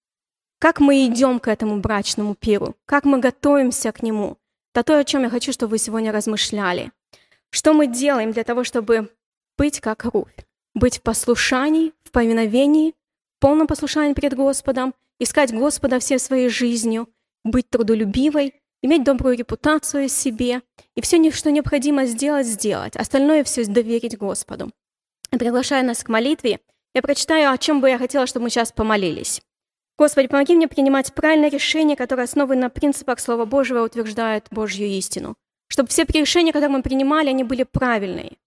Как 0.60 0.80
мы 0.80 1.06
идем 1.06 1.40
к 1.40 1.48
этому 1.48 1.80
брачному 1.80 2.36
пиру? 2.36 2.76
Как 2.86 3.04
мы 3.04 3.20
готовимся 3.20 3.92
к 3.92 4.04
нему? 4.04 4.38
Это 4.74 4.84
то, 4.84 4.98
о 4.98 5.04
чем 5.04 5.24
я 5.24 5.30
хочу, 5.30 5.52
чтобы 5.52 5.72
вы 5.72 5.78
сегодня 5.80 6.12
размышляли. 6.12 6.92
Что 7.50 7.74
мы 7.74 7.88
делаем 7.88 8.32
для 8.32 8.44
того, 8.44 8.64
чтобы 8.64 9.12
быть 9.58 9.82
как 9.82 10.06
Руфь? 10.06 10.46
Быть 10.74 11.00
в 11.00 11.02
послушании, 11.02 11.94
в 12.04 12.12
повиновении, 12.12 12.92
в 13.38 13.42
полном 13.42 13.68
послушании 13.68 14.14
перед 14.14 14.36
Господом, 14.36 14.94
искать 15.20 15.52
Господа 15.52 16.00
всей 16.00 16.20
своей 16.20 16.50
жизнью– 16.50 17.10
быть 17.44 17.70
трудолюбивой, 17.70 18.56
иметь 18.82 19.04
добрую 19.04 19.38
репутацию 19.38 20.06
о 20.06 20.10
себе 20.10 20.62
и 20.96 21.02
все, 21.02 21.32
что 21.32 21.52
необходимо 21.52 22.06
сделать, 22.06 22.48
сделать. 22.48 22.96
Остальное 22.96 23.44
все 23.44 23.66
доверить 23.66 24.18
Господу. 24.18 24.72
Приглашая 25.30 25.84
нас 25.84 26.04
к 26.04 26.10
молитве, 26.10 26.60
я 26.94 27.02
прочитаю, 27.02 27.52
о 27.52 27.58
чем 27.58 27.80
бы 27.80 27.90
я 27.90 27.98
хотела, 27.98 28.28
чтобы 28.28 28.44
мы 28.44 28.50
сейчас 28.50 28.72
помолились. 28.72 29.42
Господи, 29.98 30.28
помоги 30.28 30.56
мне 30.56 30.68
принимать 30.68 31.14
правильное 31.14 31.50
решение, 31.50 31.96
которое 31.96 32.24
основано 32.24 32.62
на 32.62 32.70
принципах 32.70 33.20
Слова 33.20 33.46
Божьего 33.46 33.80
и 33.80 33.86
утверждает 33.86 34.48
Божью 34.52 34.88
истину. 34.88 35.38
Чтобы 35.68 35.90
все 35.90 36.04
решения, 36.04 36.52
которые 36.52 36.76
мы 36.76 36.82
принимали, 36.82 37.30
они 37.30 37.44
были 37.44 37.64
правильные. 37.64 38.38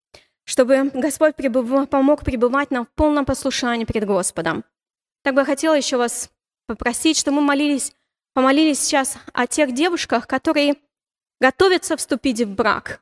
Чтобы 0.44 0.90
Господь 0.92 1.36
пребыв... 1.36 1.88
помог 1.88 2.22
пребывать 2.22 2.70
нам 2.70 2.84
в 2.84 2.90
полном 2.90 3.24
послушании 3.24 3.86
перед 3.86 4.04
Господом. 4.04 4.64
Так 5.22 5.34
бы 5.34 5.40
я 5.40 5.44
хотела 5.46 5.74
еще 5.74 5.96
вас 5.96 6.30
попросить, 6.66 7.18
чтобы 7.18 7.36
мы 7.36 7.46
молились 7.46 7.92
помолились 8.34 8.80
сейчас 8.80 9.16
о 9.32 9.46
тех 9.46 9.72
девушках, 9.72 10.26
которые 10.26 10.74
готовятся 11.40 11.96
вступить 11.96 12.42
в 12.42 12.54
брак, 12.54 13.00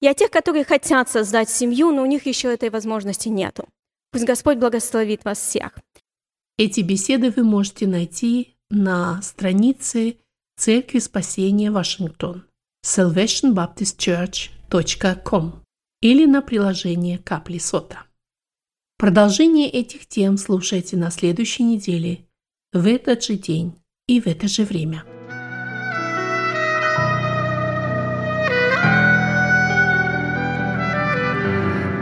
и 0.00 0.08
о 0.08 0.14
тех, 0.14 0.30
которые 0.30 0.64
хотят 0.64 1.08
создать 1.08 1.48
семью, 1.48 1.92
но 1.92 2.02
у 2.02 2.06
них 2.06 2.26
еще 2.26 2.52
этой 2.52 2.70
возможности 2.70 3.28
нету. 3.28 3.68
Пусть 4.10 4.26
Господь 4.26 4.58
благословит 4.58 5.24
вас 5.24 5.38
всех. 5.38 5.78
Эти 6.58 6.80
беседы 6.80 7.30
вы 7.30 7.44
можете 7.44 7.86
найти 7.86 8.56
на 8.68 9.22
странице 9.22 10.18
Церкви 10.56 10.98
Спасения 10.98 11.70
Вашингтон 11.70 12.44
salvationbaptistchurch.com 12.84 15.62
или 16.00 16.26
на 16.26 16.42
приложение 16.42 17.18
Капли 17.18 17.58
Сота. 17.58 18.06
Продолжение 18.98 19.70
этих 19.70 20.06
тем 20.06 20.36
слушайте 20.36 20.96
на 20.96 21.10
следующей 21.10 21.62
неделе 21.62 22.26
в 22.72 22.86
этот 22.86 23.24
же 23.24 23.36
день 23.36 23.81
и 24.08 24.20
в 24.20 24.26
это 24.26 24.48
же 24.48 24.64
время. 24.64 25.04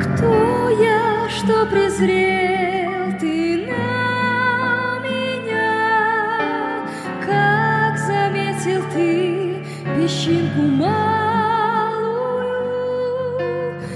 Кто 0.00 0.70
я, 0.82 1.28
что 1.28 1.66
презрел 1.66 3.18
ты 3.18 3.66
на 3.66 4.98
меня? 5.00 6.86
Как 7.24 7.98
заметил 7.98 8.82
ты 8.92 9.62
песчинку 9.96 10.62
малую 10.62 11.00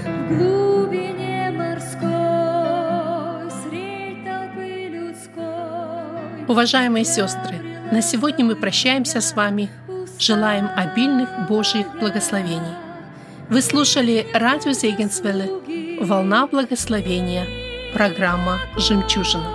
в 0.05 0.37
глубине 0.37 1.51
морской 1.51 2.09
средь 3.63 4.23
толпы 4.23 4.89
людской? 4.89 6.45
Уважаемые 6.47 7.03
сестры, 7.03 7.64
на 7.91 8.01
сегодня 8.01 8.45
мы 8.45 8.55
прощаемся 8.55 9.21
с 9.21 9.35
вами. 9.35 9.69
Желаем 10.17 10.69
обильных 10.75 11.47
Божьих 11.47 11.87
благословений. 11.99 12.75
Вы 13.49 13.61
слушали 13.61 14.25
радио 14.33 14.71
Зегенсвелле 14.71 15.99
«Волна 16.01 16.47
благословения», 16.47 17.45
программа 17.93 18.59
«Жемчужина». 18.77 19.49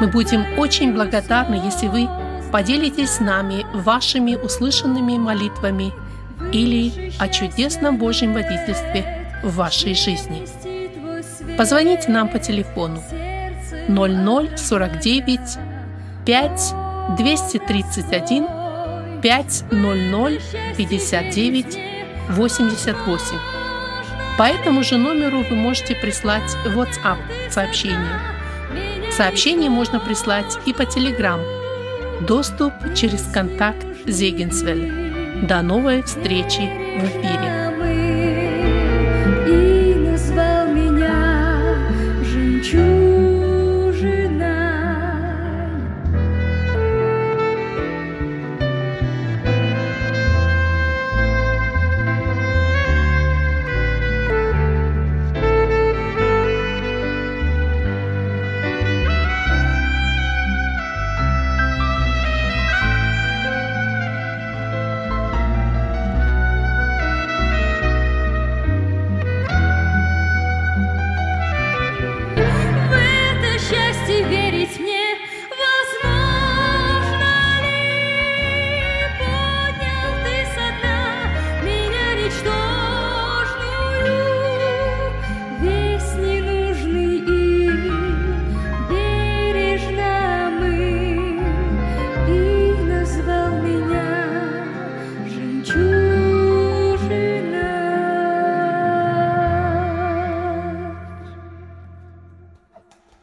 Мы 0.00 0.06
будем 0.06 0.44
очень 0.58 0.94
благодарны, 0.94 1.60
если 1.64 1.88
вы 1.88 2.08
поделитесь 2.52 3.10
с 3.10 3.20
нами 3.20 3.66
вашими 3.74 4.36
услышанными 4.36 5.18
молитвами 5.18 5.92
или 6.52 7.12
о 7.18 7.28
чудесном 7.28 7.98
Божьем 7.98 8.32
водительстве 8.32 9.28
в 9.42 9.56
вашей 9.56 9.94
жизни. 9.94 10.46
Позвоните 11.56 12.10
нам 12.10 12.28
по 12.28 12.38
телефону 12.38 13.02
0049 13.88 15.58
5 16.24 16.83
231 17.16 18.46
500 19.22 19.70
59 20.76 21.78
88. 22.30 23.38
По 24.36 24.42
этому 24.44 24.82
же 24.82 24.96
номеру 24.96 25.44
вы 25.48 25.56
можете 25.56 25.94
прислать 25.94 26.56
WhatsApp 26.66 27.18
сообщение. 27.50 28.18
Сообщение 29.12 29.70
можно 29.70 30.00
прислать 30.00 30.58
и 30.66 30.72
по 30.72 30.82
Telegram. 30.82 31.40
Доступ 32.26 32.72
через 32.94 33.22
контакт 33.32 33.86
Зегенсвель. 34.06 35.46
До 35.46 35.62
новой 35.62 36.02
встречи 36.02 36.68
в 36.98 37.04
эфире. 37.04 37.63